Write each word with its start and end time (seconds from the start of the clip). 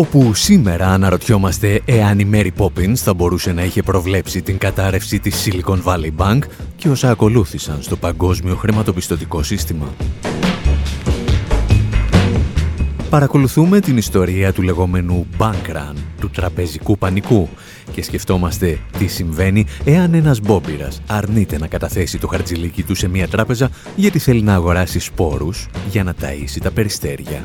Όπου 0.00 0.34
σήμερα 0.34 0.88
αναρωτιόμαστε 0.88 1.80
εάν 1.84 2.18
η 2.18 2.30
Mary 2.32 2.50
Poppins 2.56 2.94
θα 2.94 3.14
μπορούσε 3.14 3.52
να 3.52 3.64
είχε 3.64 3.82
προβλέψει 3.82 4.42
την 4.42 4.58
κατάρρευση 4.58 5.18
της 5.18 5.44
Silicon 5.44 5.82
Valley 5.82 6.10
Bank 6.16 6.38
και 6.76 6.88
όσα 6.88 7.10
ακολούθησαν 7.10 7.82
στο 7.82 7.96
παγκόσμιο 7.96 8.56
χρηματοπιστωτικό 8.56 9.42
σύστημα. 9.42 9.94
Παρακολουθούμε 13.10 13.80
την 13.80 13.96
ιστορία 13.96 14.52
του 14.52 14.62
λεγόμενου 14.62 15.26
bank 15.38 15.76
run, 15.76 15.94
του 16.20 16.30
τραπεζικού 16.30 16.98
πανικού 16.98 17.48
και 17.92 18.02
σκεφτόμαστε 18.02 18.78
τι 18.98 19.06
συμβαίνει 19.06 19.66
εάν 19.84 20.14
ένας 20.14 20.40
μπόμπυρας 20.40 21.02
αρνείται 21.06 21.58
να 21.58 21.66
καταθέσει 21.66 22.18
το 22.18 22.26
χαρτζιλίκι 22.26 22.82
του 22.82 22.94
σε 22.94 23.08
μια 23.08 23.28
τράπεζα 23.28 23.70
γιατί 23.96 24.18
θέλει 24.18 24.42
να 24.42 24.54
αγοράσει 24.54 24.98
σπόρους 24.98 25.68
για 25.90 26.04
να 26.04 26.14
ταΐσει 26.20 26.58
τα 26.62 26.70
περιστέρια. 26.70 27.40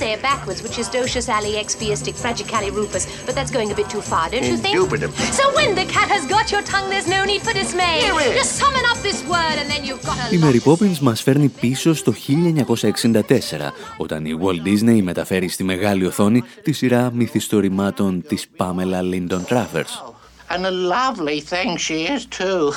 Say 0.00 0.08
it 0.16 0.20
backwards, 0.30 0.60
which 0.64 0.76
is 0.82 0.86
docious 0.98 1.26
ali 1.36 1.52
expiistic 1.64 2.14
fragicalirupus, 2.22 3.04
but 3.26 3.32
that's 3.36 3.52
going 3.56 3.68
a 3.74 3.76
bit 3.80 3.88
too 3.94 4.04
far, 4.12 4.24
don't 4.32 4.48
you 4.52 4.58
think? 4.64 4.74
Indubitum. 4.76 5.10
So 5.38 5.44
when 5.58 5.70
the 5.80 5.86
cat 5.94 6.08
has 6.14 6.24
got 6.34 6.46
your 6.52 6.64
tongue, 6.72 6.88
there's 6.92 7.10
no 7.16 7.20
need 7.30 7.42
for 7.46 7.52
dismay. 7.62 7.96
Just 8.42 8.52
summon 8.62 8.84
up 8.90 8.98
this 9.08 9.20
word 9.34 9.56
and 9.60 9.68
then 9.72 9.82
you've 9.88 10.04
got 10.08 10.16
a 10.22 10.34
Η 10.34 10.38
Mary 10.38 10.60
Poppins 10.64 10.98
μας 11.00 11.22
φέρνει 11.22 11.48
πίσω 11.48 11.94
στο 11.94 12.12
1964, 12.12 13.72
όταν 13.96 14.24
η 14.24 14.38
Walt 14.42 14.68
Disney 14.68 15.00
μεταφέρει 15.02 15.48
στη 15.48 15.64
μεγάλη 15.64 16.06
οθόνη 16.06 16.42
τη 16.62 16.72
σειρά 16.72 17.10
μυθιστορημάτων 17.12 18.22
της 18.28 18.46
Pamela 18.56 19.00
Lyndon 19.12 19.44
Travers. 19.50 20.17
And 20.50 20.64
a 20.64 20.70
lovely 20.70 21.40
thing 21.40 21.76
she 21.76 22.06
is 22.14 22.24
too. 22.24 22.72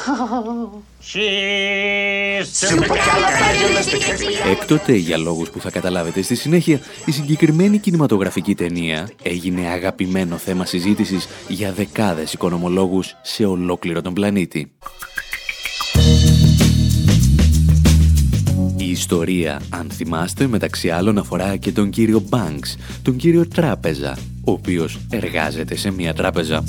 She's 1.02 1.22
Έκτοτε, 4.52 4.94
για 4.94 5.18
λόγους 5.18 5.50
που 5.50 5.60
θα 5.60 5.70
καταλάβετε 5.70 6.22
στη 6.22 6.36
συνέχεια, 6.36 6.80
η 7.06 7.12
συγκεκριμένη 7.12 7.78
κινηματογραφική 7.78 8.56
ταινία 8.56 9.10
έγινε 9.24 9.68
αγαπημένο 9.68 10.38
θέμα 10.38 10.66
συζήτησης 10.66 11.28
για 11.48 11.72
δεκάδες 11.72 12.34
οικονομολόγους 12.34 13.16
σε 13.22 13.46
ολόκληρο 13.46 14.02
τον 14.02 14.14
πλανήτη. 14.14 14.72
Η 18.78 18.90
ιστορία, 18.90 19.62
αν 19.70 19.90
θυμάστε, 19.92 20.48
μεταξύ 20.48 20.90
άλλων 20.90 21.18
αφορά 21.18 21.56
και 21.56 21.72
τον 21.72 21.90
κύριο 21.90 22.24
Banks, 22.30 22.78
τον 23.02 23.16
κύριο 23.16 23.48
Τράπεζα, 23.48 24.18
ο 24.44 24.52
οποίος 24.52 25.00
εργάζεται 25.10 25.76
σε 25.76 25.92
μια 25.92 26.14
τράπεζα. 26.14 26.64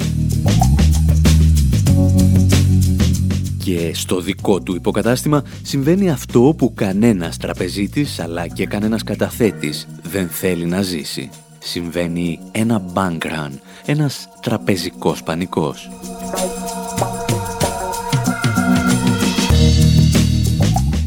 Και 3.64 3.94
στο 3.94 4.20
δικό 4.20 4.60
του 4.60 4.74
υποκατάστημα 4.74 5.42
συμβαίνει 5.62 6.10
αυτό 6.10 6.54
που 6.58 6.74
κανένας 6.74 7.36
τραπεζίτης 7.36 8.20
αλλά 8.20 8.48
και 8.48 8.66
κανένας 8.66 9.02
καταθέτης 9.02 9.86
δεν 10.02 10.28
θέλει 10.28 10.64
να 10.64 10.82
ζήσει. 10.82 11.30
Συμβαίνει 11.58 12.38
ένα 12.52 12.82
bank 12.94 13.18
run, 13.18 13.50
ένας 13.86 14.28
τραπεζικός 14.40 15.22
πανικός. 15.22 15.90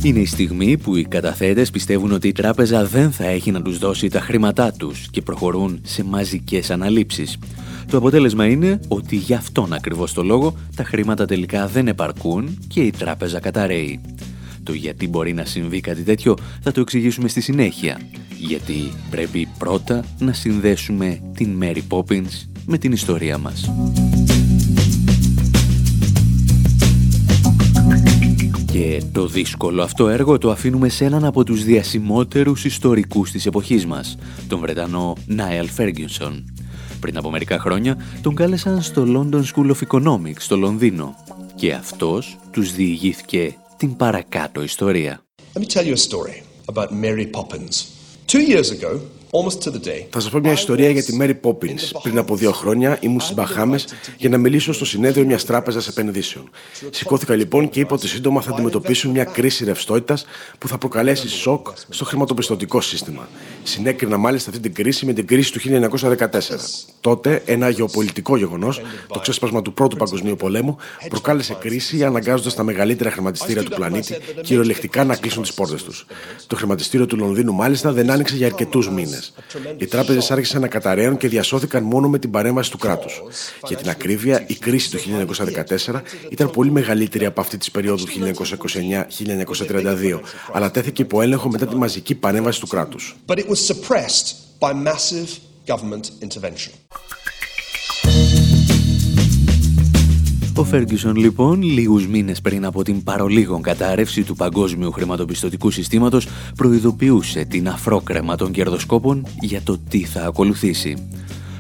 Είναι 0.06 0.20
η 0.20 0.26
στιγμή 0.26 0.78
που 0.78 0.96
οι 0.96 1.04
καταθέτες 1.04 1.72
πιστεύουν 1.72 2.12
ότι 2.12 2.28
η 2.28 2.32
τράπεζα 2.32 2.86
δεν 2.86 3.12
θα 3.12 3.26
έχει 3.26 3.52
να 3.52 3.62
τους 3.62 3.78
δώσει 3.78 4.08
τα 4.08 4.20
χρήματά 4.20 4.72
τους 4.72 5.08
και 5.12 5.22
προχωρούν 5.22 5.80
σε 5.84 6.04
μαζικές 6.04 6.72
αναλήψεις. 6.72 7.38
Το 7.92 7.98
αποτέλεσμα 7.98 8.46
είναι 8.46 8.80
ότι 8.88 9.16
γι' 9.16 9.34
αυτόν 9.34 9.74
ακριβώς 9.74 10.14
το 10.14 10.24
λόγο 10.24 10.56
τα 10.76 10.84
χρήματα 10.84 11.26
τελικά 11.26 11.68
δεν 11.68 11.88
επαρκούν 11.88 12.58
και 12.68 12.82
η 12.82 12.92
τράπεζα 12.92 13.40
καταραίει. 13.40 14.00
Το 14.64 14.74
γιατί 14.74 15.08
μπορεί 15.08 15.34
να 15.34 15.46
συμβεί 15.46 15.80
κάτι 15.80 16.02
τέτοιο 16.02 16.38
θα 16.62 16.72
το 16.72 16.80
εξηγήσουμε 16.80 17.28
στη 17.28 17.42
συνέχεια. 17.42 18.00
Γιατί 18.38 18.92
πρέπει 19.10 19.48
πρώτα 19.58 20.06
να 20.20 20.34
συνδέσουμε 20.34 21.22
την 21.36 21.60
Mary 21.62 21.82
Poppins 21.90 22.48
με 22.66 22.78
την 22.78 22.92
ιστορία 22.92 23.38
μας. 23.38 23.70
Και 28.78 29.02
το 29.12 29.28
δύσκολο 29.28 29.84
αυτό 29.84 30.10
έργο 30.10 30.38
το 30.38 30.52
αφήνουμε 30.52 30.90
σε 30.90 31.06
έναν 31.06 31.26
από 31.26 31.44
τους 31.44 31.64
διασημότερους 31.64 32.66
ιστορικούς 32.66 33.32
της 33.32 33.46
εποχής 33.46 33.86
μας, 33.86 34.18
τον 34.48 34.60
Βρετανό 34.60 35.16
Νάιλ 35.26 35.70
Ferguson. 35.78 36.44
Πριν 37.00 37.18
από 37.18 37.30
μερικά 37.30 37.60
χρόνια 37.60 37.98
τον 38.22 38.36
κάλεσαν 38.36 38.82
στο 38.82 39.04
London 39.08 39.44
School 39.44 39.72
of 39.72 39.88
Economics 39.88 40.38
στο 40.38 40.58
Λονδίνο 40.58 41.16
και 41.56 41.74
αυτός 41.74 42.38
τους 42.52 42.74
διηγήθηκε 42.74 43.56
την 43.78 43.96
παρακάτω 43.96 44.64
ιστορία. 44.64 45.22
Let 45.54 45.62
me 45.62 45.66
tell 45.66 45.86
you 45.86 45.94
a 45.94 46.10
story 46.10 46.44
about 46.74 46.90
Mary 46.92 47.30
Poppins. 47.38 47.76
Two 48.32 48.42
years 48.52 48.70
ago, 48.72 49.00
Θα 50.10 50.20
σας 50.20 50.30
πω 50.30 50.40
μια 50.40 50.52
ιστορία 50.52 50.90
για 50.90 51.04
τη 51.04 51.18
Mary 51.22 51.34
Poppins. 51.42 52.00
Πριν 52.04 52.18
από 52.18 52.36
δύο 52.36 52.52
χρόνια 52.52 52.98
ήμουν 53.02 53.20
στις 53.20 53.36
Μπαχάμε 53.36 53.80
για 54.18 54.30
να 54.30 54.38
μιλήσω 54.38 54.74
στο 54.74 54.86
συνέδριο 54.86 55.26
μιας 55.26 55.46
τράπεζας 55.46 55.88
επενδύσεων. 55.88 56.50
Σηκώθηκα 56.90 57.36
λοιπόν 57.36 57.70
και 57.70 57.80
είπα 57.80 57.94
ότι 57.94 58.08
σύντομα 58.08 58.42
θα 58.42 58.52
αντιμετωπίσουν 58.52 59.12
μια 59.12 59.24
κρίση 59.24 59.66
ρευστότητας 59.66 60.26
που 60.58 60.68
θα 60.68 60.78
προκαλέσει 60.78 61.30
σοκ 61.30 61.68
στο 61.90 62.06
χρηματοπιστωτικό 62.06 62.82
σύστημα. 62.82 63.28
Συνέκρινα 63.64 64.18
μάλιστα 64.18 64.50
αυτή 64.50 64.62
την 64.62 64.74
κρίση 64.74 65.06
με 65.06 65.14
την 65.14 65.28
κρίση 65.28 65.52
του 65.52 65.60
1914. 65.60 66.88
Τότε 67.02 67.42
ένα 67.46 67.70
γεωπολιτικό 67.70 68.38
γεγονός, 68.38 68.82
το 69.08 69.20
ξέσπασμα 69.20 69.62
του 69.62 69.74
Πρώτου 69.74 69.98
Παγκοσμίου 69.98 70.36
Πολέμου, 70.36 70.78
προκάλεσε 71.10 71.58
κρίση 71.60 72.04
αναγκάζοντας 72.04 72.56
τα 72.56 72.64
μεγαλύτερα 72.64 73.12
χρηματιστήρια 73.12 73.64
του 73.64 73.72
πλανήτη 73.76 74.18
κυριολεκτικά 74.42 75.04
να 75.04 75.16
κλείσουν 75.16 75.42
τις 75.42 75.54
πόρτες 75.54 75.84
τους. 75.84 76.06
Το 76.48 76.56
χρηματιστήριο 76.56 77.06
του 77.06 77.18
Λονδίνου 77.18 77.54
μάλιστα 77.54 77.92
δεν 77.92 78.12
άνοιξε 78.12 78.36
για 78.36 78.46
αρκετούς 78.46 78.90
μήνες. 78.90 79.25
Οι 79.78 79.86
τράπεζες 79.86 80.32
άρχισαν 80.32 80.62
να 80.62 80.68
καταραίουν 80.68 81.18
και 81.18 81.28
διασώθηκαν 81.28 81.84
μόνο 81.84 82.10
με 82.10 82.20
την 82.20 82.32
παρέμβαση 82.32 82.72
του 82.72 82.78
κράτους. 82.78 83.22
Για 83.68 83.78
την 83.78 83.90
ακρίβεια, 83.90 84.44
η 84.48 84.54
κρίση 84.54 84.92
του 84.92 84.98
1914 84.98 86.02
ήταν 86.30 86.52
πολύ 86.52 86.72
μεγαλύτερη 86.72 87.26
από 87.26 87.42
αυτή 87.42 87.58
της 87.58 87.72
περίοδου 87.72 88.06
1929-1932, 88.08 90.20
αλλά 90.52 90.72
τέθηκε 90.72 91.02
υπό 91.02 91.22
έλεγχο 91.22 91.50
μετά 91.50 91.68
τη 91.68 91.76
μαζική 91.76 92.16
παρέμβαση 92.16 92.60
του 92.60 92.68
κράτους. 92.68 93.16
Ο 100.58 100.64
Φέργκισον 100.64 101.16
λοιπόν, 101.16 101.62
λίγους 101.62 102.08
μήνες 102.08 102.42
πριν 102.42 102.66
από 102.66 102.84
την 102.84 103.04
παρολίγων 103.04 103.62
κατάρρευση 103.62 104.24
του 104.24 104.36
παγκόσμιου 104.36 104.92
χρηματοπιστωτικού 104.92 105.72
συστήματος, 105.72 106.28
προειδοποιούσε 106.56 107.46
την 107.46 107.68
αφρόκρεμα 107.68 108.36
των 108.36 108.52
κερδοσκόπων 108.52 109.26
για 109.42 109.62
το 109.62 109.78
τι 109.90 110.04
θα 110.04 110.26
ακολουθήσει. 110.26 111.08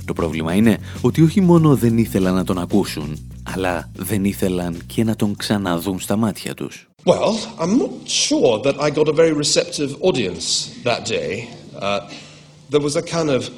Το 0.05 0.13
πρόβλημα 0.13 0.53
είναι 0.53 0.77
ότι 1.01 1.21
όχι 1.21 1.41
μόνο 1.41 1.75
δεν 1.75 1.97
ήθελαν 1.97 2.33
να 2.33 2.43
τον 2.43 2.57
ακούσουν, 2.57 3.17
αλλά 3.43 3.91
δεν 3.95 4.25
ήθελαν 4.25 4.77
και 4.85 5.03
να 5.03 5.15
τον 5.15 5.35
ξαναδούν 5.35 5.99
στα 5.99 6.15
μάτια 6.15 6.53
τους. 6.53 6.87
Well, 7.05 7.35
I'm 7.59 7.77
not 7.77 7.93
sure 8.07 8.61
that 8.63 8.75
I 8.79 8.89
got 8.89 9.07
a 9.07 9.13
very 9.13 9.33
receptive 9.33 9.91
audience 10.01 10.45
that 10.83 11.01
day. 11.05 11.47
Uh, 11.81 11.99
there 12.71 12.83
was 12.87 12.95
a 12.95 13.03
kind 13.15 13.29
of 13.29 13.49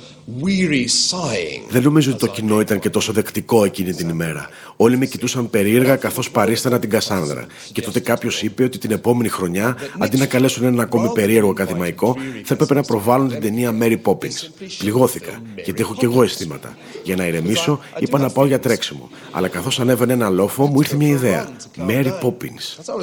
δεν 1.69 1.83
νομίζω 1.83 2.11
ότι 2.11 2.19
το 2.19 2.27
κοινό 2.27 2.59
ήταν 2.59 2.79
και 2.79 2.89
τόσο 2.89 3.11
δεκτικό 3.11 3.63
εκείνη 3.63 3.93
την 3.93 4.09
ημέρα. 4.09 4.49
Όλοι 4.75 4.97
με 4.97 5.05
κοιτούσαν 5.05 5.49
περίεργα 5.49 5.95
καθώς 5.95 6.31
παρίστανα 6.31 6.79
την 6.79 6.89
Κασάνδρα. 6.89 7.45
Και 7.71 7.81
τότε 7.81 7.99
κάποιος 7.99 8.41
είπε 8.43 8.63
ότι 8.63 8.77
την 8.77 8.91
επόμενη 8.91 9.29
χρονιά, 9.29 9.77
αντί 9.97 10.17
να 10.17 10.25
καλέσουν 10.25 10.63
έναν 10.63 10.79
ακόμη 10.79 11.11
περίεργο 11.11 11.49
ακαδημαϊκό, 11.49 12.15
θα 12.43 12.53
έπρεπε 12.53 12.73
να 12.73 12.81
προβάλλουν 12.81 13.27
την 13.27 13.41
ταινία 13.41 13.77
Mary 13.81 13.97
Poppins. 14.03 14.65
Πληγώθηκα, 14.77 15.41
γιατί 15.63 15.81
έχω 15.81 15.95
κι 15.95 16.05
εγώ 16.05 16.23
αισθήματα. 16.23 16.77
Για 17.03 17.15
να 17.15 17.25
ηρεμήσω, 17.27 17.79
είπα 17.99 18.19
να 18.19 18.29
πάω 18.29 18.45
για 18.45 18.59
τρέξιμο. 18.59 19.09
Αλλά 19.31 19.47
καθώς 19.47 19.79
ανέβαινε 19.79 20.13
ένα 20.13 20.29
λόφο, 20.29 20.65
μου 20.65 20.79
ήρθε 20.79 20.95
μια 20.95 21.07
ιδέα. 21.07 21.49
Mary 21.87 22.11
Poppins. 22.21 22.93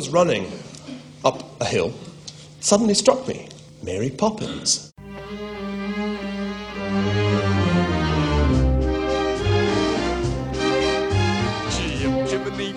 Mary 3.84 4.10
Poppins. 4.20 4.93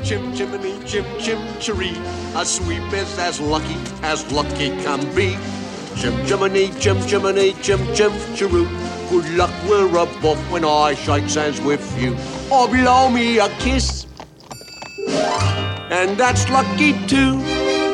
Chim 0.03 0.33
chimney 0.35 0.79
chim 0.85 1.05
chim 1.19 1.39
chiree. 1.59 1.95
A 2.35 2.45
sweep 2.45 2.91
is 2.93 3.17
as 3.19 3.39
lucky 3.39 3.77
as 4.01 4.29
lucky 4.31 4.69
can 4.83 4.99
be. 5.15 5.37
Chim 5.95 6.13
chimney 6.25 6.71
chim 6.79 6.99
chimney 7.07 7.53
chim 7.61 7.79
chim 7.93 8.11
chiroo. 8.35 8.67
Good 9.09 9.29
luck 9.35 9.51
we're 9.69 9.87
above 9.87 10.51
when 10.51 10.65
I 10.65 10.95
shake 10.95 11.29
hands 11.29 11.61
with 11.61 11.85
you. 11.99 12.15
Or 12.51 12.67
blow 12.67 13.09
me 13.09 13.39
a 13.39 13.49
kiss. 13.59 14.05
And 15.89 16.17
that's 16.17 16.49
lucky 16.49 16.93
too. 17.07 17.86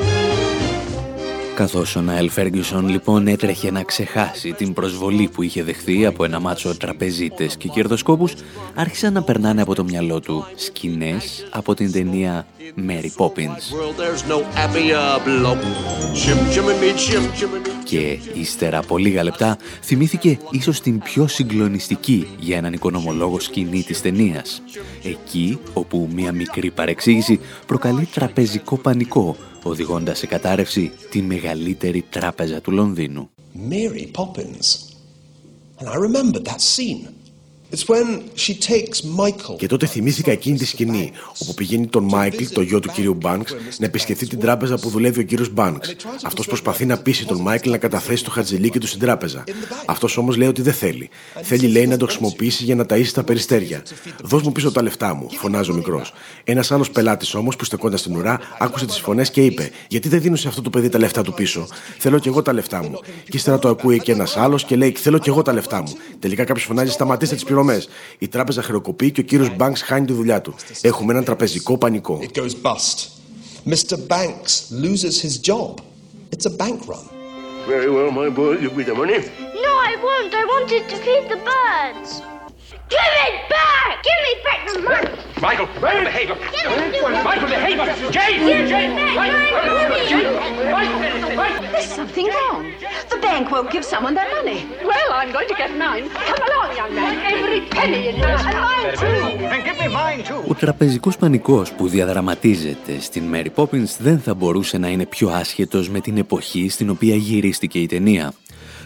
Καθώς 1.55 1.95
ο 1.95 2.01
Ναέλ 2.01 2.29
Φέργκισον 2.29 2.87
λοιπόν 2.87 3.27
έτρεχε 3.27 3.71
να 3.71 3.83
ξεχάσει 3.83 4.51
την 4.53 4.73
προσβολή 4.73 5.29
που 5.33 5.41
είχε 5.41 5.63
δεχθεί 5.63 6.05
από 6.05 6.23
ένα 6.23 6.39
μάτσο 6.39 6.77
τραπεζίτες 6.77 7.57
και 7.57 7.67
κερδοσκόπους, 7.67 8.33
άρχισαν 8.75 9.13
να 9.13 9.23
περνάνε 9.23 9.61
από 9.61 9.75
το 9.75 9.83
μυαλό 9.83 10.19
του 10.19 10.45
σκηνές 10.55 11.47
από 11.49 11.73
την 11.73 11.91
ταινία 11.91 12.45
Mary 12.87 13.25
Poppins. 13.25 13.63
Και 17.83 18.17
ύστερα 18.33 18.77
από 18.77 18.97
λίγα 18.97 19.23
λεπτά 19.23 19.57
θυμήθηκε 19.81 20.37
ίσως 20.51 20.81
την 20.81 20.99
πιο 20.99 21.27
συγκλονιστική 21.27 22.27
για 22.39 22.57
έναν 22.57 22.73
οικονομολόγο 22.73 23.39
σκηνή 23.39 23.83
της 23.83 24.01
ταινίας. 24.01 24.61
Εκεί 25.03 25.59
όπου 25.73 26.09
μια 26.13 26.31
μικρή 26.31 26.71
παρεξήγηση 26.71 27.39
προκαλεί 27.65 28.05
τραπεζικό 28.13 28.77
πανικό 28.77 29.35
οδηγώντας 29.69 30.17
σε 30.17 30.27
κατάρρευση 30.27 30.91
τη 31.09 31.21
μεγαλύτερη 31.21 32.05
τράπεζα 32.09 32.61
του 32.61 32.71
Λονδίνου. 32.71 33.29
Mary 33.69 34.11
Poppins. 34.17 34.67
And 35.79 35.87
I 35.89 35.95
remember 35.95 36.39
that 36.39 36.61
scene. 36.61 37.22
Και 39.57 39.67
τότε 39.67 39.85
θυμήθηκα 39.85 40.31
εκείνη 40.31 40.57
τη 40.57 40.65
σκηνή, 40.65 41.11
όπου 41.37 41.53
πηγαίνει 41.53 41.87
τον 41.87 42.03
Μάικλ, 42.03 42.43
το 42.53 42.61
γιο 42.61 42.79
του 42.79 42.89
κύριου 42.89 43.13
Μπάνξ, 43.13 43.55
να 43.79 43.85
επισκεφτεί 43.85 44.27
την 44.27 44.39
τράπεζα 44.39 44.79
που 44.79 44.89
δουλεύει 44.89 45.19
ο 45.19 45.23
κύριος 45.23 45.49
Μπάνξ. 45.49 45.95
Αυτός 46.23 46.47
προσπαθεί 46.47 46.85
να 46.85 46.97
πείσει 46.97 47.25
τον 47.25 47.41
Μάικλ 47.41 47.69
να 47.69 47.77
καταθέσει 47.77 48.23
το 48.23 48.31
χαρτζιλίκι 48.31 48.79
του 48.79 48.87
στην 48.87 48.99
τράπεζα. 48.99 49.43
Αυτός 49.85 50.17
όμως 50.17 50.37
λέει 50.37 50.47
ότι 50.47 50.61
δεν 50.61 50.73
θέλει. 50.73 51.09
Θέλει, 51.41 51.67
λέει, 51.67 51.87
να 51.87 51.97
το 51.97 52.05
χρησιμοποιήσει 52.05 52.63
για 52.63 52.75
να 52.75 52.85
ταΐσει 52.89 53.11
τα 53.13 53.23
περιστέρια. 53.23 53.83
Δώσ' 54.23 54.41
μου 54.41 54.51
πίσω 54.51 54.71
τα 54.71 54.81
λεφτά 54.81 55.13
μου, 55.13 55.27
φωνάζει 55.31 55.71
ο 55.71 55.73
μικρός. 55.73 56.13
Ένας 56.43 56.71
άλλος 56.71 56.89
πελάτης 56.89 57.33
όμως 57.33 57.55
που 57.55 57.65
στεκόταν 57.65 57.97
στην 57.97 58.15
ουρά 58.15 58.39
άκουσε 58.59 58.85
τις 58.85 58.99
φωνές 58.99 59.29
και 59.29 59.45
είπε: 59.45 59.69
Γιατί 59.87 60.09
δεν 60.09 60.21
δίνουν 60.21 60.35
σε 60.35 60.47
αυτό 60.47 60.61
το 60.61 60.69
παιδί 60.69 60.89
τα 60.89 60.99
λεφτά 60.99 61.21
του 61.21 61.33
πίσω; 61.33 61.67
Θέλω 61.97 62.19
κι 62.19 62.27
εγώ 62.27 62.41
τα 62.41 62.53
λεφτά 62.53 62.83
μου. 62.83 62.99
Και 63.03 63.37
ύστερα 63.37 63.59
το 63.59 63.69
ακούει 63.69 63.99
και 63.99 64.11
ένας 64.11 64.37
άλλος 64.37 64.65
και 64.65 64.75
λέει: 64.75 64.95
Θέλω 64.97 65.17
κι 65.17 65.29
εγώ 65.29 65.41
τα 65.41 65.53
λεφτά 65.53 65.81
μου. 65.81 65.93
Τελικά 66.19 66.43
κάποιος 66.43 66.65
φωνάζει: 66.65 66.91
Σταματήστε 66.91 67.35
τις 67.35 67.43
πληρωμέ. 67.63 67.83
Η 68.17 68.27
τράπεζα 68.27 68.61
χρεοκοπεί 68.61 69.11
και 69.11 69.19
ο 69.21 69.23
κύριο 69.23 69.55
Banks 69.59 69.77
χάνει 69.83 70.05
τη 70.05 70.13
δουλειά 70.13 70.41
του. 70.41 70.55
Έχουμε 70.81 71.11
έναν 71.11 71.23
τραπεζικό 71.23 71.77
πανικό. 71.77 72.19
Mr. 73.65 73.97
Banks 74.13 74.53
loses 74.83 75.15
his 75.25 75.35
job. 75.49 75.73
It's 76.33 76.45
a 76.51 76.55
bank 76.61 76.79
run. 76.91 77.05
Very 77.73 77.89
well, 77.95 78.11
my 78.21 78.29
boy. 78.39 78.53
Give 78.63 78.75
me 78.79 78.83
the 78.89 78.95
money. 79.01 79.19
No, 79.65 79.71
I 79.89 79.93
won't. 80.05 80.31
I 80.41 80.43
wanted 80.53 80.83
to 80.91 80.95
feed 81.05 81.23
the 81.33 81.39
birds. 81.51 82.09
Give 82.95 83.13
it 83.25 83.35
back! 83.55 83.91
Give 84.07 84.19
me 84.25 84.33
back 84.47 84.59
the 84.67 84.73
money! 84.89 85.11
Michael, 85.45 85.67
Michael, 85.85 86.05
behave! 86.09 86.29
Michael, 87.29 87.49
behave! 87.55 87.77
Jane! 88.15 88.41
Jane! 88.71 88.93
There's 91.73 91.91
something 91.99 92.27
wrong. 92.35 92.61
The 93.11 93.19
bank 93.27 93.43
won't 93.53 93.69
give 93.75 93.85
someone 93.93 94.13
their 94.19 94.29
money. 94.37 94.59
Well, 94.91 95.09
I'm 95.19 95.31
going 95.37 95.49
to 95.51 95.57
get 95.61 95.71
mine. 95.85 96.05
Come 96.29 96.41
along, 96.47 96.69
young 96.79 96.91
man. 96.99 97.13
Every 97.33 97.61
penny 97.75 98.01
in 98.09 98.15
mine. 98.23 98.45
And 98.49 98.57
mine 98.67 98.89
too. 99.01 99.19
And 99.53 99.61
give 99.67 99.77
me 99.81 99.87
mine 100.01 100.21
too. 100.29 100.41
Ο 100.47 100.53
τραπεζικός 100.53 101.17
πανικός 101.17 101.71
που 101.71 101.87
διαδραματίζεται 101.87 102.99
στην 102.99 103.23
Mary 103.33 103.49
Poppins 103.55 103.95
δεν 103.99 104.19
θα 104.19 104.33
μπορούσε 104.33 104.77
να 104.77 104.87
είναι 104.87 105.05
πιο 105.05 105.29
άσχετος 105.29 105.89
με 105.89 105.99
την 105.99 106.17
εποχή 106.17 106.69
στην 106.69 106.89
οποία 106.89 107.15
γυρίστηκε 107.15 107.79
η 107.79 107.85
ταινία. 107.85 108.33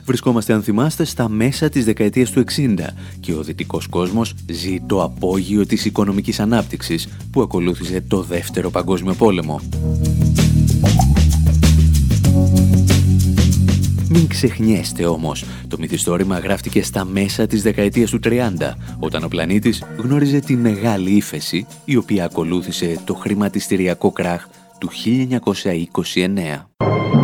Βρισκόμαστε, 0.08 0.54
αν 0.54 0.64
θυμάστε, 0.64 1.04
στα 1.04 1.30
μέσα 1.30 1.70
της 1.70 1.86
δεκαετίας 1.86 2.32
του 2.32 2.40
60 2.40 2.94
και 3.20 3.34
ο 3.34 3.44
δυτικός 3.44 3.88
κόσμος 3.88 4.34
ζει 4.52 4.80
το 4.80 5.04
απόγειο 5.04 5.66
της 5.66 5.86
οικονομικής 5.86 6.40
ανάπτυξης 6.40 7.08
που 7.32 7.42
ακολούθησε 7.42 8.04
το 8.08 8.22
Δεύτερο 8.22 8.70
Παγκόσμιο 8.70 9.14
Πόλεμο. 9.14 9.62
Μην 14.10 14.28
ξεχνιέστε 14.28 15.06
όμως, 15.06 15.46
το 15.68 15.78
μυθιστόρημα 15.80 16.40
γράφτηκε 16.40 16.84
στα 16.84 17.06
μέσα 17.06 17.48
της 17.48 17.62
δεκαετίας 17.62 18.10
του 18.10 18.20
30, 18.24 18.76
όταν 19.00 19.24
ο 19.24 19.28
πλανήτης 19.28 19.84
γνώριζε 19.98 20.40
τη 20.40 20.56
μεγάλη 20.56 21.10
ύφεση, 21.10 21.66
η 21.86 21.96
οποία 21.96 22.26
ακολούθησε 22.26 23.00
το 23.06 23.14
χρηματιστηριακό 23.14 24.12
κράχ 24.12 24.48
του 24.78 24.90
1929. 24.90 27.17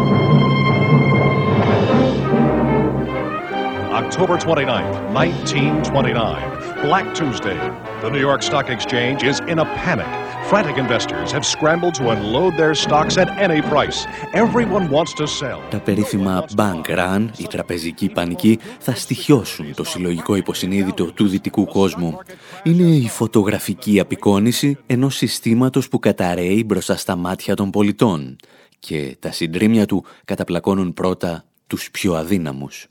October 4.05 4.37
29th, 4.37 4.95
1929, 5.13 6.87
Black 6.87 7.05
Tuesday. 7.19 7.59
The 8.03 8.09
New 8.13 8.23
York 8.29 8.41
Stock 8.49 8.67
Exchange 8.75 9.19
is 9.31 9.37
in 9.51 9.57
a 9.59 9.67
panic. 9.81 10.11
Frantic 10.49 10.77
investors 10.85 11.29
have 11.35 11.45
scrambled 11.55 11.95
to 11.99 12.03
unload 12.15 12.51
their 12.61 12.75
stocks 12.85 13.15
at 13.23 13.29
any 13.47 13.61
price. 13.73 13.99
Everyone 14.43 14.85
wants 14.89 15.13
to 15.13 15.25
sell. 15.27 15.59
Τα 15.69 15.79
περίφημα 15.79 16.45
bank 16.55 16.87
run, 16.87 17.27
η 17.37 17.47
τραπεζική 17.47 18.09
πανική, 18.09 18.59
θα 18.79 18.95
στοιχιώσουν 18.95 19.73
το 19.73 19.83
συλλογικό 19.83 20.35
υποσυνείδητο 20.35 21.11
του 21.11 21.27
δυτικού 21.27 21.65
κόσμου. 21.65 22.17
Είναι 22.63 22.95
η 22.95 23.07
φωτογραφική 23.07 23.99
απεικόνηση 23.99 24.77
ενός 24.85 25.15
συστήματος 25.15 25.87
που 25.87 25.99
καταραίει 25.99 26.63
μπροστά 26.65 26.97
στα 26.97 27.15
μάτια 27.15 27.55
των 27.55 27.69
πολιτών. 27.69 28.35
Και 28.79 29.15
τα 29.19 29.31
συντρίμια 29.31 29.85
του 29.85 30.05
καταπλακώνουν 30.25 30.93
πρώτα 30.93 31.43
τους 31.67 31.91
πιο 31.91 32.13
αδύναμους. 32.13 32.87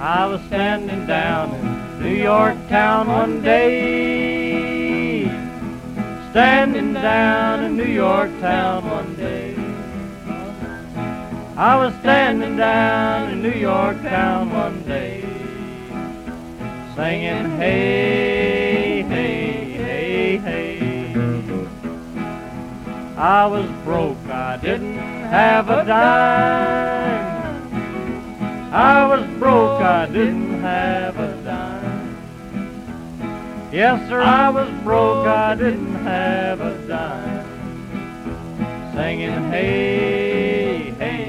I 0.00 0.26
was 0.26 0.40
standing 0.42 1.06
down 1.06 1.52
in 1.54 2.02
New 2.02 2.14
York 2.14 2.56
town 2.68 3.08
one 3.08 3.42
day. 3.42 5.24
Standing 6.30 6.92
down 6.92 7.64
in 7.64 7.76
New 7.76 7.82
York 7.82 8.30
town 8.40 8.88
one 8.88 9.16
day. 9.16 9.56
I 11.56 11.74
was 11.76 11.92
standing 11.94 12.56
down 12.56 13.30
in 13.30 13.42
New 13.42 13.58
York 13.58 14.00
town 14.02 14.52
one 14.52 14.84
day. 14.84 15.22
Singing, 16.94 17.56
hey, 17.56 19.02
hey, 19.02 19.64
hey, 19.72 20.36
hey. 20.36 21.66
I 23.16 23.46
was 23.46 23.68
broke, 23.84 24.16
I 24.28 24.58
didn't 24.58 24.96
have 24.96 25.68
a 25.68 25.84
dime. 25.84 26.97
I 28.70 29.06
was 29.06 29.26
broke, 29.38 29.80
I 29.80 30.04
didn't 30.06 30.60
have 30.60 31.18
a 31.18 31.42
dime. 31.42 32.16
Yes, 33.72 34.06
sir, 34.10 34.20
I 34.20 34.50
was 34.50 34.68
broke, 34.82 35.26
I 35.26 35.54
didn't 35.54 35.94
have 36.04 36.60
a 36.60 36.76
dime. 36.86 37.46
Singing, 38.94 39.50
hey, 39.50 40.94
hey. 40.98 41.27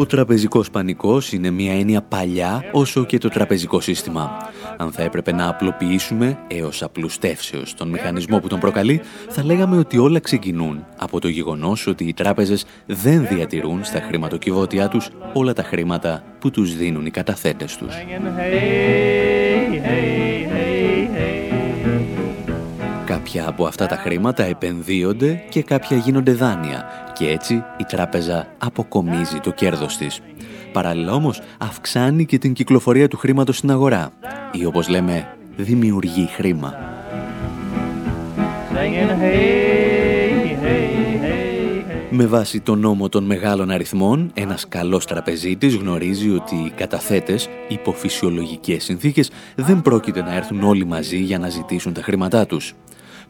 Ο 0.00 0.06
τραπεζικός 0.06 0.70
πανικός 0.70 1.32
είναι 1.32 1.50
μια 1.50 1.72
έννοια 1.72 2.02
παλιά 2.02 2.64
όσο 2.72 3.04
και 3.04 3.18
το 3.18 3.28
τραπεζικό 3.28 3.80
σύστημα. 3.80 4.30
Αν 4.76 4.92
θα 4.92 5.02
έπρεπε 5.02 5.32
να 5.32 5.48
απλοποιήσουμε 5.48 6.38
έως 6.48 6.82
απλουστεύσεως 6.82 7.74
τον 7.74 7.88
μηχανισμό 7.88 8.38
που 8.38 8.48
τον 8.48 8.60
προκαλεί, 8.60 9.00
θα 9.28 9.44
λέγαμε 9.44 9.76
ότι 9.76 9.98
όλα 9.98 10.20
ξεκινούν 10.20 10.84
από 10.96 11.20
το 11.20 11.28
γεγονός 11.28 11.86
ότι 11.86 12.04
οι 12.04 12.12
τράπεζες 12.12 12.64
δεν 12.86 13.26
διατηρούν 13.26 13.84
στα 13.84 14.00
χρηματοκιβώτια 14.00 14.88
τους 14.88 15.08
όλα 15.32 15.52
τα 15.52 15.62
χρήματα 15.62 16.22
που 16.38 16.50
τους 16.50 16.76
δίνουν 16.76 17.06
οι 17.06 17.10
καταθέτες 17.10 17.76
τους. 17.76 17.94
Κάποια 23.32 23.48
από 23.48 23.66
αυτά 23.66 23.86
τα 23.86 23.96
χρήματα 23.96 24.42
επενδύονται 24.42 25.42
και 25.48 25.62
κάποια 25.62 25.96
γίνονται 25.96 26.32
δάνεια 26.32 26.84
και 27.18 27.28
έτσι 27.28 27.54
η 27.78 27.84
τράπεζα 27.84 28.46
αποκομίζει 28.58 29.38
το 29.42 29.50
κέρδος 29.50 29.96
της. 29.96 30.20
Παράλληλα 30.72 31.12
όμως 31.12 31.40
αυξάνει 31.58 32.26
και 32.26 32.38
την 32.38 32.52
κυκλοφορία 32.52 33.08
του 33.08 33.16
χρήματος 33.16 33.56
στην 33.56 33.70
αγορά 33.70 34.12
ή 34.52 34.64
όπως 34.64 34.88
λέμε 34.88 35.36
δημιουργεί 35.56 36.26
χρήμα. 36.26 36.74
Με 42.10 42.26
βάση 42.26 42.60
τον 42.60 42.78
νόμο 42.78 43.08
των 43.08 43.24
μεγάλων 43.24 43.70
αριθμών, 43.70 44.30
ένας 44.34 44.68
καλός 44.68 45.06
τραπεζίτης 45.06 45.74
γνωρίζει 45.74 46.30
ότι 46.30 46.54
οι 46.54 46.72
καταθέτες 46.76 47.48
υπό 47.68 47.92
φυσιολογικές 47.92 48.84
συνθήκες 48.84 49.30
δεν 49.54 49.82
πρόκειται 49.82 50.22
να 50.22 50.34
έρθουν 50.34 50.62
όλοι 50.62 50.84
μαζί 50.84 51.18
για 51.18 51.38
να 51.38 51.48
ζητήσουν 51.48 51.92
τα 51.92 52.02
χρήματά 52.02 52.46
τους. 52.46 52.74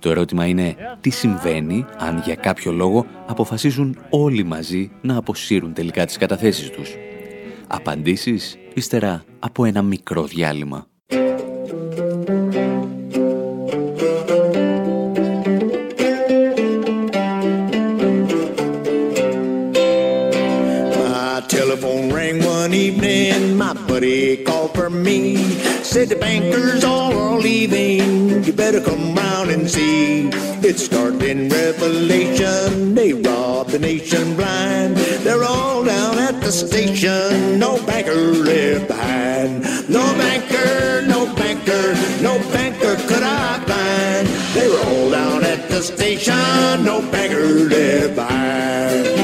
Το 0.00 0.10
ερώτημα 0.10 0.46
είναι 0.46 0.76
τι 1.00 1.10
συμβαίνει 1.10 1.84
αν 1.98 2.22
για 2.24 2.34
κάποιο 2.34 2.72
λόγο 2.72 3.06
αποφασίσουν 3.26 3.98
όλοι 4.10 4.44
μαζί 4.44 4.90
να 5.00 5.16
αποσύρουν 5.16 5.72
τελικά 5.72 6.06
τις 6.06 6.16
καταθέσεις 6.16 6.70
τους; 6.70 6.94
Απαντήσεις 7.66 8.58
ύστερα 8.74 9.24
από 9.38 9.64
ένα 9.64 9.82
μικρό 9.82 10.24
διάλειμμα. 10.24 10.89
Said 25.90 26.08
the 26.08 26.14
bankers 26.14 26.84
all 26.84 27.12
are 27.12 27.40
leaving. 27.40 28.44
You 28.44 28.52
better 28.52 28.80
come 28.80 29.12
round 29.12 29.50
and 29.50 29.68
see. 29.68 30.28
It's 30.62 30.84
starting 30.84 31.48
revelation. 31.48 32.94
They 32.94 33.12
rob 33.12 33.70
the 33.70 33.80
nation 33.80 34.36
blind. 34.36 34.96
They're 35.24 35.42
all 35.42 35.82
down 35.82 36.16
at 36.20 36.40
the 36.42 36.52
station. 36.52 37.58
No 37.58 37.84
banker 37.86 38.14
left 38.14 38.86
behind. 38.86 39.62
No 39.90 40.04
banker, 40.14 41.02
no 41.08 41.26
banker, 41.34 41.94
no 42.22 42.38
banker 42.52 42.94
could 43.08 43.24
I 43.24 43.58
find. 43.66 44.28
They 44.54 44.68
were 44.68 44.84
all 44.94 45.10
down 45.10 45.42
at 45.42 45.68
the 45.70 45.82
station. 45.82 46.84
No 46.84 47.02
banker 47.10 47.42
left 47.42 48.14
behind. 48.14 49.19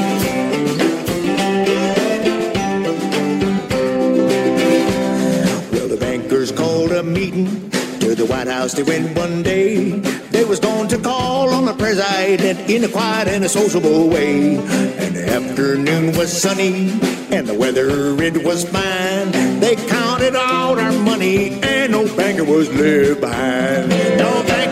The 8.73 8.83
They 8.83 8.99
went 8.99 9.17
one 9.17 9.43
day. 9.43 9.91
They 10.31 10.43
was 10.43 10.59
going 10.59 10.89
to 10.89 10.97
call 10.97 11.49
on 11.49 11.65
the 11.65 11.73
president 11.73 12.69
in 12.69 12.83
a 12.83 12.89
quiet 12.89 13.27
and 13.27 13.43
a 13.43 13.49
sociable 13.49 14.09
way. 14.09 14.57
And 14.57 15.15
the 15.15 15.25
afternoon 15.29 16.17
was 16.17 16.41
sunny 16.41 16.91
and 17.31 17.47
the 17.47 17.53
weather 17.53 17.87
it 18.21 18.43
was 18.43 18.65
fine. 18.65 19.31
They 19.59 19.75
counted 19.87 20.35
all 20.35 20.77
our 20.79 20.91
money 20.91 21.61
and 21.61 21.91
no 21.93 22.03
banker 22.15 22.43
was 22.43 22.69
left 22.69 23.21
behind. 23.21 23.89
No 23.89 24.43
banker, 24.47 24.66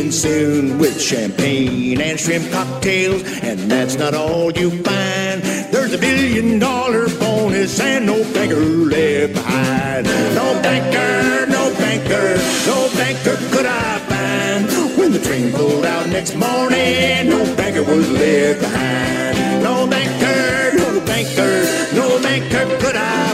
leaving 0.00 0.12
soon 0.12 0.78
with 0.78 1.00
champagne 1.00 2.00
and 2.00 2.18
shrimp 2.18 2.50
cocktails, 2.50 3.22
and 3.42 3.58
that's 3.70 3.96
not 3.96 4.14
all 4.14 4.50
you 4.52 4.70
find. 4.82 5.42
There's 5.72 5.92
a 5.92 5.98
billion 5.98 6.58
dollar 6.58 7.08
bonus 7.18 7.78
and 7.80 8.06
no 8.06 8.22
banker 8.32 8.56
left 8.56 9.34
behind. 9.34 10.06
No 10.06 10.58
banker, 10.62 11.46
no 11.50 11.74
banker, 11.74 12.36
no 12.66 12.88
banker 12.96 13.36
could 13.52 13.66
I 13.66 13.98
find. 14.08 14.98
When 14.98 15.12
the 15.12 15.20
train 15.20 15.52
pulled 15.52 15.84
out 15.84 16.08
next 16.08 16.34
morning, 16.34 17.28
no 17.28 17.44
banker 17.56 17.82
was 17.82 18.10
left 18.10 18.60
behind. 18.60 19.62
No 19.62 19.86
banker, 19.86 20.78
no 20.78 21.00
banker, 21.04 21.94
no 21.94 22.22
banker 22.22 22.78
could 22.78 22.96
I 22.96 23.29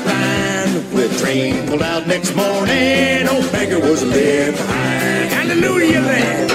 train 1.37 1.67
pulled 1.67 1.83
out 1.83 2.07
next 2.07 2.35
morning. 2.35 3.29
old 3.29 3.51
beggar 3.53 3.79
was 3.79 4.03
left 4.05 4.57
behind. 4.57 5.31
Hallelujah, 5.33 6.01
land. 6.01 6.47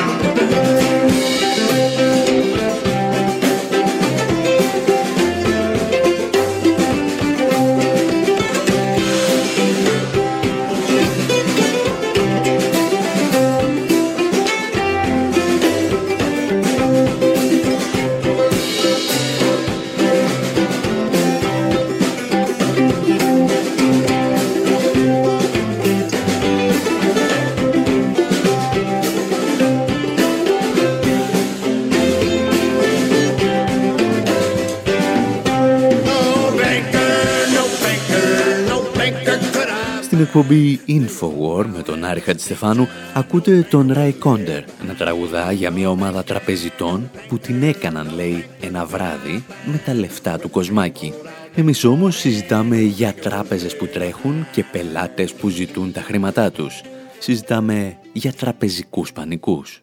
Στην 40.12 40.24
εκπομπή 40.24 40.80
Infowar 40.88 41.66
με 41.66 41.82
τον 41.84 42.04
Άρη 42.04 42.20
Χατζηστεφάνου 42.20 42.88
ακούτε 43.14 43.68
τον 43.70 43.94
Ράι 43.94 44.14
Κόντερ 44.14 44.64
να 44.88 44.94
τραγουδά 44.94 45.52
για 45.52 45.72
μια 45.72 45.90
ομάδα 45.90 46.24
τραπεζιτών 46.24 47.12
που 47.28 47.38
την 47.38 47.64
έκαναν, 47.64 48.14
λέει, 48.16 48.46
ένα 48.62 48.86
βράδυ 48.86 49.44
με 49.66 49.82
τα 49.86 49.94
λεφτά 49.94 50.40
του 50.40 50.50
Κοσμάκη. 50.50 51.14
Εμείς 51.56 51.84
όμως 51.84 52.18
συζητάμε 52.18 52.78
για 52.78 53.14
τράπεζες 53.14 53.78
που 53.78 53.88
τρέχουν 53.88 54.48
και 54.52 54.66
πελάτες 54.72 55.34
που 55.34 55.50
ζητούν 55.50 55.92
τα 55.92 56.02
χρήματά 56.02 56.52
τους. 56.52 56.82
Συζητάμε 57.20 57.98
για 58.14 58.34
τραπεζικούς 58.34 59.14
πανικούς. 59.14 59.82